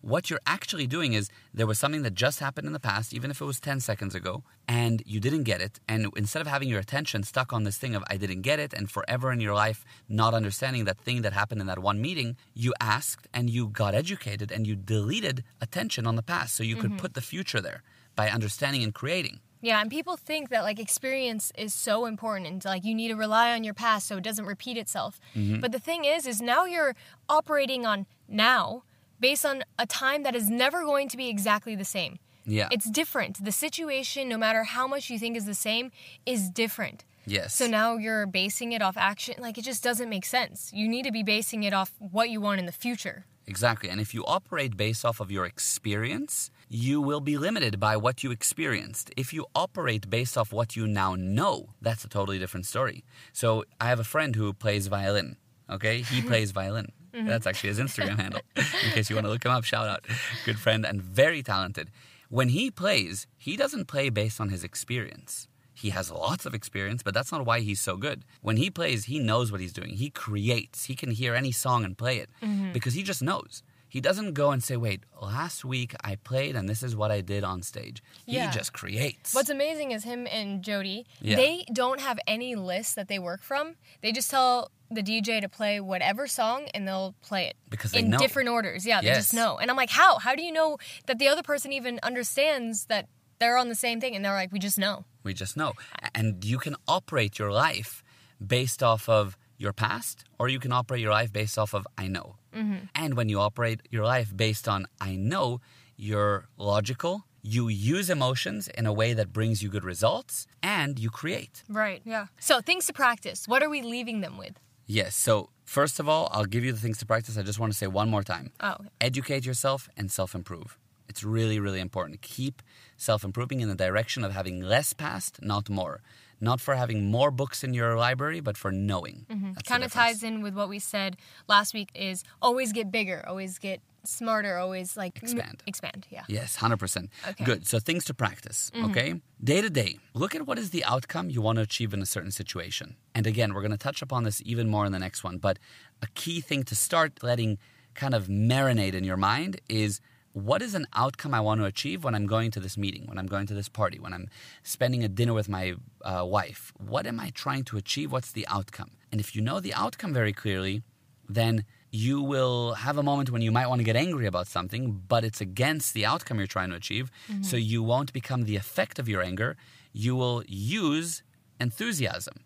What 0.03 0.29
you're 0.29 0.41
actually 0.45 0.85
doing 0.85 1.13
is 1.13 1.29
there 1.53 1.65
was 1.65 1.79
something 1.79 2.01
that 2.01 2.13
just 2.13 2.41
happened 2.41 2.67
in 2.67 2.73
the 2.73 2.79
past, 2.79 3.13
even 3.13 3.31
if 3.31 3.39
it 3.39 3.45
was 3.45 3.61
10 3.61 3.79
seconds 3.79 4.13
ago, 4.13 4.43
and 4.67 5.01
you 5.05 5.21
didn't 5.21 5.43
get 5.43 5.61
it. 5.61 5.79
And 5.87 6.11
instead 6.17 6.41
of 6.41 6.47
having 6.47 6.67
your 6.67 6.81
attention 6.81 7.23
stuck 7.23 7.53
on 7.53 7.63
this 7.63 7.77
thing 7.77 7.95
of 7.95 8.03
I 8.09 8.17
didn't 8.17 8.41
get 8.41 8.59
it 8.59 8.73
and 8.73 8.91
forever 8.91 9.31
in 9.31 9.39
your 9.39 9.53
life 9.53 9.85
not 10.09 10.33
understanding 10.33 10.83
that 10.83 10.97
thing 10.97 11.21
that 11.21 11.31
happened 11.31 11.61
in 11.61 11.67
that 11.67 11.79
one 11.79 12.01
meeting, 12.01 12.35
you 12.53 12.73
asked 12.81 13.29
and 13.33 13.49
you 13.49 13.69
got 13.69 13.95
educated 13.95 14.51
and 14.51 14.67
you 14.67 14.75
deleted 14.75 15.45
attention 15.61 16.05
on 16.05 16.17
the 16.17 16.21
past 16.21 16.53
so 16.53 16.63
you 16.63 16.75
could 16.75 16.97
put 16.97 17.13
the 17.13 17.21
future 17.21 17.61
there 17.61 17.81
by 18.13 18.29
understanding 18.29 18.83
and 18.83 18.93
creating. 18.93 19.39
Yeah, 19.61 19.79
and 19.79 19.89
people 19.89 20.17
think 20.17 20.49
that 20.49 20.63
like 20.63 20.79
experience 20.79 21.53
is 21.57 21.73
so 21.73 22.05
important 22.05 22.47
and 22.47 22.65
like 22.65 22.83
you 22.83 22.93
need 22.93 23.07
to 23.07 23.15
rely 23.15 23.53
on 23.53 23.63
your 23.63 23.73
past 23.73 24.09
so 24.09 24.17
it 24.17 24.23
doesn't 24.23 24.45
repeat 24.45 24.75
itself. 24.75 25.21
Mm-hmm. 25.33 25.61
But 25.61 25.71
the 25.71 25.79
thing 25.79 26.03
is 26.03 26.27
is 26.27 26.41
now 26.41 26.65
you're 26.65 26.93
operating 27.29 27.85
on 27.85 28.05
now 28.27 28.83
based 29.29 29.45
on 29.51 29.63
a 29.79 29.87
time 30.03 30.21
that 30.25 30.35
is 30.35 30.47
never 30.49 30.79
going 30.91 31.07
to 31.13 31.17
be 31.23 31.27
exactly 31.35 31.75
the 31.83 31.89
same. 31.97 32.13
Yeah. 32.45 32.67
It's 32.75 32.89
different. 33.01 33.33
The 33.49 33.55
situation 33.65 34.27
no 34.27 34.37
matter 34.45 34.63
how 34.75 34.85
much 34.93 35.09
you 35.09 35.17
think 35.17 35.33
is 35.41 35.45
the 35.45 35.59
same 35.69 35.85
is 36.33 36.41
different. 36.63 36.99
yes. 37.37 37.49
So 37.59 37.65
now 37.67 37.89
you're 38.05 38.27
basing 38.27 38.69
it 38.75 38.81
off 38.87 38.97
action 39.11 39.35
like 39.45 39.55
it 39.57 39.65
just 39.71 39.81
doesn't 39.89 40.09
make 40.15 40.25
sense. 40.25 40.57
You 40.79 40.85
need 40.93 41.05
to 41.09 41.13
be 41.19 41.23
basing 41.35 41.61
it 41.63 41.73
off 41.79 41.91
what 42.17 42.27
you 42.33 42.39
want 42.41 42.59
in 42.61 42.65
the 42.71 42.77
future. 42.85 43.17
Exactly. 43.53 43.89
And 43.91 43.99
if 44.05 44.09
you 44.15 44.21
operate 44.37 44.73
based 44.85 45.03
off 45.09 45.17
of 45.23 45.29
your 45.35 45.45
experience, 45.53 46.33
you 46.69 46.95
will 47.07 47.23
be 47.31 47.37
limited 47.47 47.73
by 47.87 47.95
what 48.05 48.15
you 48.23 48.29
experienced. 48.39 49.05
If 49.23 49.27
you 49.35 49.45
operate 49.65 50.03
based 50.17 50.35
off 50.39 50.49
what 50.57 50.69
you 50.77 50.83
now 51.01 51.11
know, 51.39 51.55
that's 51.85 52.03
a 52.07 52.09
totally 52.17 52.39
different 52.43 52.65
story. 52.73 52.97
So 53.41 53.47
I 53.83 53.85
have 53.91 54.01
a 54.05 54.09
friend 54.13 54.31
who 54.35 54.47
plays 54.63 54.87
violin. 54.87 55.29
Okay, 55.75 55.97
he 56.11 56.21
plays 56.31 56.51
violin. 56.51 56.89
Mm-hmm. 57.13 57.27
That's 57.27 57.45
actually 57.45 57.69
his 57.69 57.79
Instagram 57.79 58.19
handle. 58.19 58.41
In 58.55 58.91
case 58.91 59.09
you 59.09 59.15
want 59.15 59.25
to 59.25 59.31
look 59.31 59.45
him 59.45 59.51
up, 59.51 59.63
shout 59.63 59.87
out. 59.87 60.05
Good 60.45 60.59
friend 60.59 60.85
and 60.85 61.01
very 61.01 61.43
talented. 61.43 61.89
When 62.29 62.49
he 62.49 62.71
plays, 62.71 63.27
he 63.37 63.55
doesn't 63.55 63.85
play 63.85 64.09
based 64.09 64.41
on 64.41 64.49
his 64.49 64.63
experience. 64.63 65.47
He 65.75 65.89
has 65.89 66.11
lots 66.11 66.45
of 66.45 66.53
experience, 66.53 67.03
but 67.03 67.13
that's 67.13 67.31
not 67.31 67.45
why 67.45 67.59
he's 67.59 67.79
so 67.79 67.97
good. 67.97 68.23
When 68.41 68.57
he 68.57 68.69
plays, 68.69 69.05
he 69.05 69.19
knows 69.19 69.51
what 69.51 69.61
he's 69.61 69.73
doing. 69.73 69.91
He 69.91 70.09
creates. 70.09 70.85
He 70.85 70.95
can 70.95 71.11
hear 71.11 71.35
any 71.35 71.51
song 71.51 71.83
and 71.83 71.97
play 71.97 72.17
it 72.17 72.29
mm-hmm. 72.41 72.71
because 72.71 72.93
he 72.93 73.03
just 73.03 73.21
knows. 73.21 73.63
He 73.93 74.01
doesn't 74.01 74.33
go 74.33 74.49
and 74.49 74.63
say, 74.63 74.75
wait, 74.75 75.03
last 75.21 75.63
week 75.63 75.93
I 76.03 76.15
played 76.15 76.55
and 76.55 76.67
this 76.67 76.81
is 76.81 76.95
what 76.95 77.11
I 77.11 77.21
did 77.21 77.43
on 77.43 77.61
stage. 77.61 78.01
Yeah. 78.25 78.47
He 78.49 78.57
just 78.57 78.73
creates. 78.73 79.35
What's 79.35 79.51
amazing 79.51 79.91
is 79.91 80.03
him 80.03 80.25
and 80.31 80.63
Jody, 80.63 81.05
Yeah. 81.21 81.35
they 81.35 81.63
don't 81.71 82.01
have 82.01 82.17
any 82.25 82.55
list 82.55 82.95
that 82.95 83.07
they 83.07 83.19
work 83.19 83.43
from. 83.43 83.75
They 84.01 84.11
just 84.11 84.31
tell 84.31 84.71
the 84.89 85.03
DJ 85.03 85.41
to 85.41 85.47
play 85.47 85.79
whatever 85.79 86.25
song 86.25 86.65
and 86.73 86.87
they'll 86.87 87.13
play 87.21 87.45
it 87.45 87.55
Because 87.69 87.93
in 87.93 88.09
know. 88.09 88.17
different 88.17 88.49
orders. 88.49 88.83
Yeah, 88.83 88.99
they 89.01 89.09
just 89.13 89.31
know. 89.31 89.59
And 89.59 89.69
I'm 89.69 89.77
like, 89.77 89.91
how? 89.91 90.17
How 90.17 90.33
do 90.33 90.41
you 90.41 90.51
know 90.51 90.79
that 91.05 91.19
the 91.19 91.27
other 91.27 91.43
person 91.43 91.71
even 91.71 91.99
understands 92.01 92.85
that 92.85 93.09
they're 93.37 93.57
on 93.59 93.69
the 93.69 93.75
same 93.75 94.01
thing? 94.01 94.15
And 94.15 94.25
they're 94.25 94.33
like, 94.33 94.51
we 94.51 94.57
just 94.57 94.79
know. 94.79 95.05
We 95.23 95.35
just 95.35 95.55
know. 95.55 95.73
And 96.15 96.43
you 96.43 96.57
can 96.57 96.75
operate 96.87 97.37
your 97.37 97.51
life 97.51 98.03
based 98.43 98.81
off 98.81 99.07
of 99.07 99.37
your 99.63 99.73
past, 99.73 100.25
or 100.37 100.47
you 100.49 100.59
can 100.59 100.71
operate 100.71 101.01
your 101.01 101.11
life 101.11 101.31
based 101.33 101.57
off 101.57 101.73
of 101.73 101.87
I 101.97 102.07
know. 102.07 102.35
Mm-hmm. 102.55 102.85
And 102.93 103.15
when 103.17 103.29
you 103.29 103.39
operate 103.39 103.79
your 103.89 104.05
life 104.05 104.29
based 104.35 104.67
on 104.67 104.85
I 105.01 105.15
know, 105.15 105.61
you're 105.97 106.45
logical, 106.57 107.23
you 107.41 107.67
use 107.69 108.09
emotions 108.09 108.67
in 108.67 108.85
a 108.85 108.93
way 108.93 109.13
that 109.13 109.33
brings 109.33 109.63
you 109.63 109.69
good 109.69 109.83
results, 109.83 110.47
and 110.61 110.99
you 110.99 111.09
create. 111.09 111.63
Right. 111.69 112.01
Yeah. 112.05 112.27
So 112.39 112.61
things 112.61 112.85
to 112.87 112.93
practice. 112.93 113.47
What 113.47 113.63
are 113.63 113.69
we 113.69 113.81
leaving 113.81 114.21
them 114.21 114.37
with? 114.37 114.53
Yes. 114.85 115.15
So, 115.15 115.49
first 115.65 115.99
of 115.99 116.09
all, 116.09 116.29
I'll 116.33 116.45
give 116.55 116.63
you 116.65 116.73
the 116.73 116.79
things 116.79 116.97
to 116.99 117.05
practice. 117.05 117.37
I 117.37 117.41
just 117.43 117.59
want 117.59 117.71
to 117.71 117.77
say 117.77 117.87
one 117.87 118.09
more 118.09 118.23
time 118.23 118.51
Oh, 118.59 118.71
okay. 118.79 118.89
educate 118.99 119.45
yourself 119.45 119.89
and 119.97 120.11
self 120.11 120.35
improve. 120.35 120.77
It's 121.09 121.23
really, 121.23 121.59
really 121.59 121.79
important. 121.79 122.21
Keep 122.21 122.61
self 122.97 123.23
improving 123.23 123.61
in 123.61 123.69
the 123.69 123.75
direction 123.75 124.23
of 124.25 124.31
having 124.33 124.61
less 124.61 124.93
past, 124.93 125.39
not 125.41 125.69
more. 125.69 126.01
Not 126.43 126.59
for 126.59 126.75
having 126.75 127.09
more 127.09 127.31
books 127.31 127.63
in 127.63 127.73
your 127.73 127.95
library, 127.95 128.41
but 128.41 128.57
for 128.57 128.69
knowing. 128.69 129.25
Mm-hmm. 129.31 129.53
The 129.53 129.63
kind 129.63 129.81
of 129.81 129.93
ties 129.93 130.23
in 130.23 130.41
with 130.41 130.53
what 130.53 130.67
we 130.67 130.77
said 130.77 131.15
last 131.47 131.73
week 131.73 131.89
is 131.95 132.25
always 132.41 132.73
get 132.73 132.91
bigger, 132.91 133.23
always 133.25 133.57
get 133.57 133.79
smarter, 134.03 134.57
always 134.57 134.97
like 134.97 135.17
m- 135.17 135.23
Expand. 135.23 135.63
expand, 135.65 136.05
yeah. 136.09 136.25
Yes, 136.27 136.57
100%. 136.57 137.07
Okay. 137.29 137.45
Good. 137.45 137.65
So 137.65 137.79
things 137.79 138.03
to 138.05 138.13
practice, 138.13 138.71
mm-hmm. 138.75 138.91
okay? 138.91 139.21
Day 139.41 139.61
to 139.61 139.69
day, 139.69 139.99
look 140.13 140.35
at 140.35 140.45
what 140.45 140.59
is 140.59 140.71
the 140.71 140.83
outcome 140.83 141.29
you 141.29 141.41
want 141.41 141.55
to 141.59 141.61
achieve 141.61 141.93
in 141.93 142.01
a 142.01 142.05
certain 142.05 142.31
situation. 142.31 142.97
And 143.15 143.25
again, 143.25 143.53
we're 143.53 143.61
going 143.61 143.71
to 143.71 143.77
touch 143.77 144.01
upon 144.01 144.23
this 144.23 144.41
even 144.45 144.67
more 144.67 144.85
in 144.85 144.91
the 144.91 144.99
next 144.99 145.23
one, 145.23 145.37
but 145.37 145.59
a 146.01 146.07
key 146.07 146.41
thing 146.41 146.63
to 146.63 146.75
start 146.75 147.23
letting 147.23 147.57
kind 147.93 148.13
of 148.13 148.27
marinate 148.27 148.95
in 148.95 149.05
your 149.05 149.17
mind 149.17 149.61
is 149.69 150.01
what 150.33 150.61
is 150.61 150.73
an 150.73 150.87
outcome 150.93 151.33
I 151.33 151.39
want 151.39 151.61
to 151.61 151.65
achieve 151.65 152.03
when 152.03 152.15
I'm 152.15 152.25
going 152.27 152.51
to 152.51 152.59
this 152.59 152.77
meeting, 152.77 153.05
when 153.05 153.17
I'm 153.17 153.27
going 153.27 153.47
to 153.47 153.53
this 153.53 153.69
party, 153.69 153.99
when 153.99 154.13
I'm 154.13 154.27
spending 154.63 155.03
a 155.03 155.07
dinner 155.07 155.33
with 155.33 155.47
my 155.47 155.75
uh, 156.03 156.25
wife? 156.25 156.73
What 156.77 157.05
am 157.05 157.19
I 157.19 157.29
trying 157.29 157.63
to 157.65 157.77
achieve? 157.77 158.11
What's 158.11 158.31
the 158.31 158.47
outcome? 158.47 158.91
And 159.11 159.21
if 159.21 159.35
you 159.35 159.41
know 159.41 159.59
the 159.59 159.73
outcome 159.73 160.11
very 160.13 160.33
clearly, 160.33 160.81
then 161.29 161.65
you 161.91 162.21
will 162.21 162.73
have 162.73 162.97
a 162.97 163.03
moment 163.03 163.29
when 163.29 163.43
you 163.43 163.51
might 163.51 163.67
want 163.67 163.79
to 163.79 163.83
get 163.83 163.95
angry 163.95 164.25
about 164.25 164.47
something, 164.47 165.03
but 165.07 165.23
it's 165.23 165.39
against 165.39 165.93
the 165.93 166.05
outcome 166.05 166.39
you're 166.39 166.47
trying 166.47 166.71
to 166.71 166.75
achieve. 166.75 167.11
So 167.43 167.55
you 167.55 167.83
won't 167.83 168.11
become 168.11 168.45
the 168.45 168.55
effect 168.55 168.97
of 168.97 169.07
your 169.07 169.21
anger. 169.21 169.55
You 169.91 170.15
will 170.15 170.43
use 170.47 171.21
enthusiasm 171.59 172.37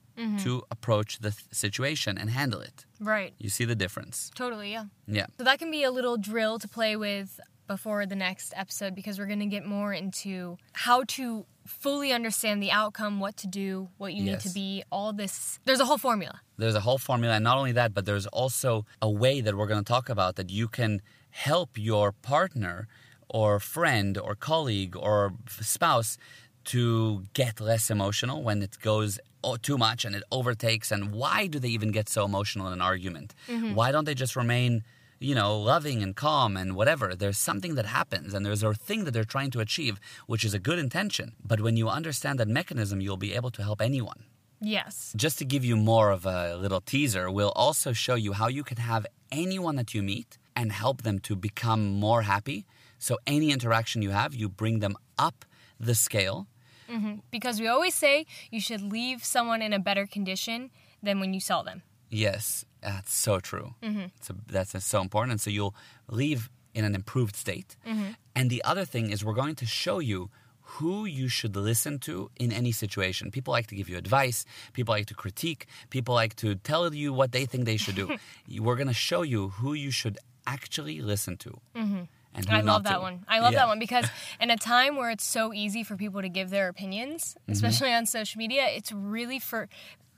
to 0.43 0.63
approach 0.71 1.19
the 1.19 1.29
th- 1.29 1.43
situation 1.51 2.17
and 2.17 2.31
handle 2.31 2.59
it. 2.59 2.85
Right. 2.99 3.33
You 3.37 3.49
see 3.49 3.65
the 3.65 3.75
difference. 3.75 4.31
Totally, 4.33 4.71
yeah. 4.71 4.85
Yeah. 5.07 5.27
So 5.37 5.43
that 5.43 5.59
can 5.59 5.69
be 5.69 5.83
a 5.83 5.91
little 5.91 6.17
drill 6.17 6.57
to 6.57 6.67
play 6.67 6.95
with 6.95 7.39
before 7.67 8.05
the 8.05 8.15
next 8.15 8.53
episode 8.55 8.95
because 8.95 9.19
we're 9.19 9.25
going 9.25 9.39
to 9.39 9.45
get 9.45 9.65
more 9.65 9.93
into 9.93 10.57
how 10.73 11.03
to 11.07 11.45
fully 11.65 12.11
understand 12.13 12.63
the 12.63 12.71
outcome, 12.71 13.19
what 13.19 13.37
to 13.37 13.47
do, 13.47 13.89
what 13.97 14.13
you 14.13 14.23
need 14.23 14.39
to 14.39 14.49
be, 14.49 14.83
all 14.91 15.13
this. 15.13 15.59
There's 15.65 15.81
a 15.81 15.85
whole 15.85 15.97
formula. 15.97 16.41
There's 16.57 16.75
a 16.75 16.79
whole 16.79 16.97
formula, 16.97 17.35
and 17.35 17.43
not 17.43 17.57
only 17.57 17.73
that, 17.73 17.93
but 17.93 18.05
there's 18.05 18.25
also 18.27 18.85
a 19.01 19.09
way 19.09 19.41
that 19.41 19.55
we're 19.55 19.67
going 19.67 19.83
to 19.83 19.87
talk 19.87 20.09
about 20.09 20.37
that 20.37 20.49
you 20.49 20.67
can 20.67 21.01
help 21.29 21.71
your 21.77 22.11
partner 22.11 22.87
or 23.29 23.59
friend 23.59 24.17
or 24.17 24.33
colleague 24.35 24.95
or 24.95 25.33
spouse 25.59 26.17
to 26.63 27.23
get 27.33 27.61
less 27.61 27.89
emotional 27.89 28.43
when 28.43 28.61
it 28.61 28.77
goes 28.81 29.19
oh, 29.43 29.55
too 29.55 29.77
much 29.77 30.03
and 30.05 30.15
it 30.15 30.23
overtakes. 30.31 30.91
And 30.91 31.11
why 31.11 31.47
do 31.47 31.59
they 31.59 31.69
even 31.69 31.91
get 31.91 32.09
so 32.09 32.25
emotional 32.25 32.67
in 32.67 32.73
an 32.73 32.81
argument? 32.81 33.33
Mm-hmm. 33.47 33.73
Why 33.73 33.91
don't 33.91 34.05
they 34.05 34.13
just 34.13 34.35
remain, 34.35 34.83
you 35.19 35.35
know, 35.35 35.57
loving 35.57 36.01
and 36.03 36.15
calm 36.15 36.57
and 36.57 36.75
whatever? 36.75 37.15
There's 37.15 37.37
something 37.37 37.75
that 37.75 37.85
happens, 37.85 38.33
and 38.33 38.45
there's 38.45 38.63
a 38.63 38.73
thing 38.73 39.03
that 39.05 39.11
they're 39.11 39.23
trying 39.23 39.51
to 39.51 39.59
achieve, 39.59 39.99
which 40.27 40.43
is 40.43 40.53
a 40.53 40.59
good 40.59 40.79
intention. 40.79 41.33
But 41.43 41.61
when 41.61 41.77
you 41.77 41.89
understand 41.89 42.39
that 42.39 42.47
mechanism, 42.47 43.01
you'll 43.01 43.17
be 43.17 43.33
able 43.33 43.51
to 43.51 43.63
help 43.63 43.81
anyone. 43.81 44.23
Yes. 44.59 45.13
Just 45.15 45.37
to 45.39 45.45
give 45.45 45.63
you 45.63 45.75
more 45.75 46.11
of 46.11 46.25
a 46.25 46.55
little 46.55 46.81
teaser, 46.81 47.29
we'll 47.29 47.51
also 47.55 47.93
show 47.93 48.15
you 48.15 48.33
how 48.33 48.47
you 48.47 48.63
can 48.63 48.77
have 48.77 49.05
anyone 49.31 49.75
that 49.75 49.93
you 49.93 50.01
meet 50.01 50.37
and 50.55 50.71
help 50.71 51.03
them 51.03 51.19
to 51.19 51.35
become 51.35 51.93
more 51.93 52.23
happy. 52.23 52.65
So, 52.97 53.19
any 53.27 53.51
interaction 53.51 54.01
you 54.01 54.09
have, 54.09 54.33
you 54.33 54.49
bring 54.49 54.79
them 54.79 54.95
up 55.17 55.45
the 55.79 55.93
scale. 55.93 56.47
Mm-hmm. 56.89 57.15
Because 57.29 57.59
we 57.59 57.67
always 57.67 57.93
say 57.93 58.25
you 58.49 58.59
should 58.59 58.81
leave 58.81 59.23
someone 59.23 59.61
in 59.61 59.73
a 59.73 59.79
better 59.79 60.07
condition 60.07 60.71
than 61.03 61.19
when 61.19 61.33
you 61.33 61.39
saw 61.39 61.61
them. 61.61 61.83
Yes, 62.09 62.65
that's 62.81 63.13
so 63.13 63.39
true. 63.39 63.75
Mm-hmm. 63.83 64.05
So 64.21 64.35
that's 64.47 64.83
so 64.85 65.01
important. 65.01 65.31
And 65.31 65.41
so, 65.41 65.49
you'll 65.49 65.75
leave 66.09 66.49
in 66.73 66.85
an 66.85 66.93
improved 66.95 67.35
state. 67.35 67.75
Mm-hmm. 67.87 68.11
And 68.35 68.49
the 68.49 68.63
other 68.63 68.85
thing 68.85 69.09
is, 69.11 69.23
we're 69.25 69.33
going 69.33 69.55
to 69.55 69.65
show 69.65 69.99
you 69.99 70.29
who 70.61 71.05
you 71.05 71.27
should 71.29 71.55
listen 71.55 71.97
to 71.99 72.29
in 72.35 72.51
any 72.51 72.71
situation. 72.71 73.31
People 73.31 73.51
like 73.53 73.67
to 73.67 73.75
give 73.75 73.87
you 73.89 73.97
advice, 73.97 74.45
people 74.73 74.93
like 74.93 75.05
to 75.07 75.13
critique, 75.13 75.65
people 75.89 76.13
like 76.13 76.35
to 76.35 76.55
tell 76.55 76.93
you 76.93 77.13
what 77.13 77.31
they 77.31 77.45
think 77.45 77.65
they 77.65 77.77
should 77.77 77.95
do. 77.95 78.17
we're 78.59 78.75
going 78.75 78.87
to 78.89 78.93
show 78.93 79.21
you 79.21 79.49
who 79.49 79.73
you 79.73 79.91
should 79.91 80.17
actually 80.45 81.01
listen 81.01 81.37
to. 81.37 81.49
Mm-hmm. 81.75 82.01
And 82.35 82.45
who 82.49 82.55
I 82.55 82.61
love 82.61 82.83
that 82.83 82.95
to. 82.95 82.99
one. 83.01 83.25
I 83.27 83.39
love 83.39 83.53
Yeah. 83.53 83.59
that 83.59 83.67
one 83.69 83.79
because 83.79 84.05
in 84.41 84.51
a 84.51 84.57
time 84.57 84.97
where 84.97 85.09
it's 85.09 85.23
so 85.25 85.53
easy 85.53 85.83
for 85.83 85.95
people 85.95 86.21
to 86.21 86.29
give 86.29 86.49
their 86.51 86.67
opinions, 86.67 87.35
Mm-hmm. 87.41 87.53
especially 87.53 87.93
on 87.93 88.05
social 88.05 88.37
media, 88.37 88.67
it's 88.69 88.91
really 88.91 89.39
for 89.39 89.69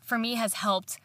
for 0.03 0.17
me 0.17 0.33
has 0.35 0.53
helped. 0.55 0.97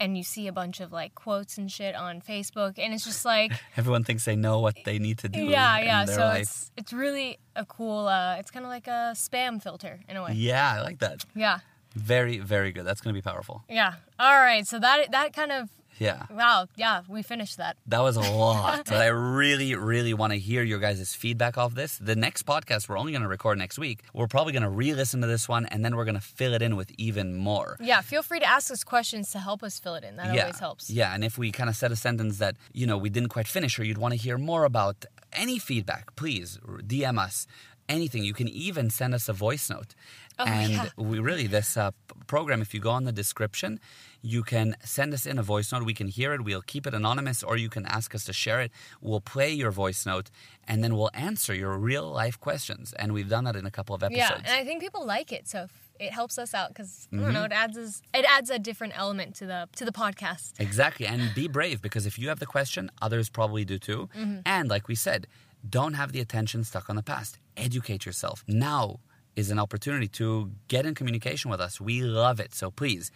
And 0.00 0.16
you 0.16 0.22
see 0.24 0.46
a 0.48 0.52
bunch 0.52 0.80
of 0.80 0.92
like 0.92 1.14
quotes 1.14 1.58
and 1.58 1.70
shit 1.70 1.94
on 1.94 2.22
Facebook, 2.22 2.78
and 2.78 2.94
it's 2.94 3.04
just 3.04 3.24
like, 3.26 3.52
Everyone 3.76 4.02
thinks 4.02 4.24
they 4.24 4.34
know 4.34 4.58
what 4.58 4.74
they 4.86 4.98
need 4.98 5.18
to 5.18 5.28
do. 5.28 5.42
yeah, 5.44 5.78
yeah. 5.78 6.04
So 6.06 6.20
life. 6.22 6.40
it's 6.42 6.70
it's 6.76 6.92
really 6.94 7.38
a 7.54 7.66
cool. 7.66 8.08
Uh, 8.08 8.36
it's 8.36 8.50
kind 8.50 8.64
of 8.64 8.70
like 8.70 8.86
a 8.86 9.12
spam 9.14 9.62
filter 9.62 10.00
in 10.08 10.16
a 10.16 10.22
way. 10.24 10.32
Yeah, 10.32 10.76
I 10.78 10.80
like 10.80 11.00
that. 11.00 11.26
Yeah, 11.34 11.58
Very, 11.94 12.38
very 12.38 12.72
good. 12.72 12.86
That's 12.86 13.02
going 13.02 13.14
to 13.14 13.18
be 13.18 13.22
powerful. 13.22 13.62
yeah. 13.68 13.94
All 14.18 14.32
right. 14.40 14.66
So 14.66 14.78
that 14.78 15.10
that 15.12 15.34
kind 15.34 15.52
of 15.52 15.68
Yeah. 16.00 16.24
wow. 16.30 16.66
Yeah, 16.76 17.02
we 17.08 17.22
finished 17.22 17.58
that. 17.58 17.76
That 17.86 18.00
was 18.00 18.16
a 18.16 18.20
lot, 18.22 18.86
but 18.88 18.96
I 18.96 19.06
really, 19.08 19.74
really 19.74 20.14
want 20.14 20.32
to 20.32 20.38
hear 20.38 20.62
your 20.62 20.78
guys' 20.80 21.14
feedback 21.14 21.58
of 21.58 21.74
this. 21.74 21.98
The 21.98 22.16
next 22.16 22.46
podcast 22.46 22.88
we're 22.88 22.98
only 22.98 23.12
going 23.12 23.22
to 23.22 23.28
record 23.28 23.58
next 23.58 23.78
week. 23.78 24.00
We're 24.14 24.26
probably 24.26 24.52
going 24.52 24.62
to 24.62 24.70
re-listen 24.70 25.20
to 25.20 25.26
this 25.26 25.48
one, 25.48 25.66
and 25.66 25.84
then 25.84 25.94
we're 25.96 26.06
going 26.06 26.14
to 26.14 26.20
fill 26.20 26.54
it 26.54 26.62
in 26.62 26.74
with 26.74 26.90
even 26.98 27.36
more. 27.36 27.76
Yeah, 27.80 28.00
feel 28.00 28.22
free 28.22 28.40
to 28.40 28.48
ask 28.48 28.70
us 28.72 28.82
questions 28.82 29.30
to 29.32 29.38
help 29.38 29.62
us 29.62 29.78
fill 29.78 29.94
it 29.94 30.02
in. 30.04 30.16
That 30.16 30.34
yeah, 30.34 30.42
always 30.42 30.58
helps. 30.58 30.90
yeah. 30.90 31.14
And 31.14 31.22
if 31.22 31.36
we 31.38 31.52
kind 31.52 31.68
of 31.70 31.76
said 31.76 31.92
a 31.92 31.96
sentence 31.96 32.38
that 32.38 32.56
you 32.72 32.86
know 32.86 32.96
we 32.96 33.10
didn't 33.10 33.28
quite 33.28 33.46
finish, 33.46 33.78
or 33.78 33.84
you'd 33.84 33.98
want 33.98 34.12
to 34.12 34.18
hear 34.18 34.38
more 34.38 34.64
about 34.64 35.04
any 35.34 35.58
feedback, 35.58 36.16
please 36.16 36.58
DM 36.66 37.18
us. 37.18 37.46
Anything. 37.88 38.22
You 38.22 38.34
can 38.34 38.46
even 38.48 38.88
send 38.88 39.14
us 39.14 39.28
a 39.28 39.32
voice 39.32 39.68
note. 39.68 39.94
Oh, 40.40 40.44
and 40.46 40.72
yeah. 40.72 40.88
we 40.96 41.18
really 41.18 41.46
this 41.46 41.76
uh, 41.76 41.90
program. 42.26 42.60
If 42.62 42.72
you 42.74 42.80
go 42.80 42.90
on 42.90 43.04
the 43.04 43.12
description, 43.12 43.78
you 44.22 44.42
can 44.42 44.76
send 44.84 45.12
us 45.14 45.26
in 45.26 45.38
a 45.38 45.42
voice 45.42 45.72
note. 45.72 45.84
We 45.84 45.94
can 45.94 46.08
hear 46.08 46.32
it. 46.34 46.40
We'll 46.44 46.62
keep 46.62 46.86
it 46.86 46.94
anonymous, 46.94 47.42
or 47.42 47.56
you 47.56 47.68
can 47.68 47.84
ask 47.86 48.14
us 48.14 48.24
to 48.24 48.32
share 48.32 48.60
it. 48.60 48.70
We'll 49.00 49.20
play 49.20 49.50
your 49.52 49.70
voice 49.70 50.04
note, 50.06 50.30
and 50.68 50.82
then 50.82 50.94
we'll 50.96 51.10
answer 51.14 51.54
your 51.54 51.76
real 51.78 52.06
life 52.10 52.38
questions. 52.40 52.92
And 52.94 53.12
we've 53.12 53.28
done 53.28 53.44
that 53.44 53.56
in 53.56 53.66
a 53.66 53.70
couple 53.70 53.94
of 53.94 54.02
episodes. 54.02 54.30
Yeah, 54.30 54.36
and 54.52 54.60
I 54.60 54.64
think 54.64 54.80
people 54.82 55.04
like 55.06 55.32
it, 55.32 55.48
so 55.48 55.66
it 55.98 56.12
helps 56.12 56.38
us 56.38 56.54
out 56.54 56.68
because 56.68 57.08
I 57.12 57.16
Mm-hmm. 57.16 57.24
don't 57.24 57.34
know. 57.34 57.44
It 57.44 57.52
adds 57.52 57.76
us, 57.76 58.02
it 58.14 58.24
adds 58.36 58.48
a 58.50 58.58
different 58.58 58.92
element 58.96 59.34
to 59.36 59.46
the 59.46 59.68
to 59.76 59.84
the 59.84 59.92
podcast. 59.92 60.52
Exactly. 60.58 61.06
And 61.06 61.34
be 61.34 61.46
brave 61.48 61.80
because 61.82 62.06
if 62.06 62.18
you 62.18 62.28
have 62.28 62.38
the 62.40 62.46
question, 62.46 62.90
others 63.02 63.28
probably 63.28 63.64
do 63.64 63.78
too. 63.78 64.08
And 64.46 64.68
like 64.70 64.88
we 64.88 64.94
said, 64.94 65.26
don't 65.68 65.94
have 65.94 66.12
the 66.12 66.20
attention 66.20 66.64
stuck 66.64 66.88
on 66.88 66.96
the 66.96 67.02
past. 67.02 67.38
Educate 67.56 68.06
yourself. 68.06 68.42
Now 68.48 69.00
is 69.40 69.50
an 69.50 69.58
opportunity 69.58 70.06
to 70.06 70.50
get 70.68 70.86
in 70.86 70.94
communication 70.94 71.50
with 71.50 71.60
us. 71.60 71.80
We 71.80 72.02
love 72.02 72.38
it. 72.38 72.54
So 72.54 72.70
please 72.70 73.10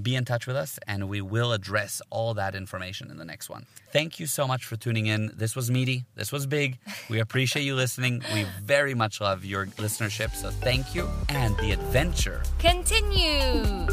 be 0.00 0.14
in 0.14 0.24
touch 0.24 0.46
with 0.46 0.54
us 0.54 0.78
and 0.86 1.08
we 1.08 1.20
will 1.20 1.52
address 1.52 2.00
all 2.10 2.34
that 2.34 2.54
information 2.54 3.10
in 3.10 3.16
the 3.16 3.24
next 3.24 3.48
one. 3.50 3.66
Thank 3.92 4.20
you 4.20 4.26
so 4.26 4.46
much 4.46 4.64
for 4.64 4.76
tuning 4.76 5.06
in. 5.06 5.32
This 5.34 5.56
was 5.56 5.70
meaty. 5.70 6.04
This 6.14 6.30
was 6.30 6.46
big. 6.46 6.78
We 7.08 7.18
appreciate 7.18 7.64
you 7.64 7.74
listening. 7.74 8.22
We 8.32 8.46
very 8.62 8.94
much 8.94 9.20
love 9.20 9.44
your 9.44 9.66
listenership. 9.66 10.34
So 10.36 10.50
thank 10.50 10.94
you. 10.94 11.08
And 11.28 11.56
the 11.56 11.72
adventure 11.72 12.42
Continues. 12.58 13.88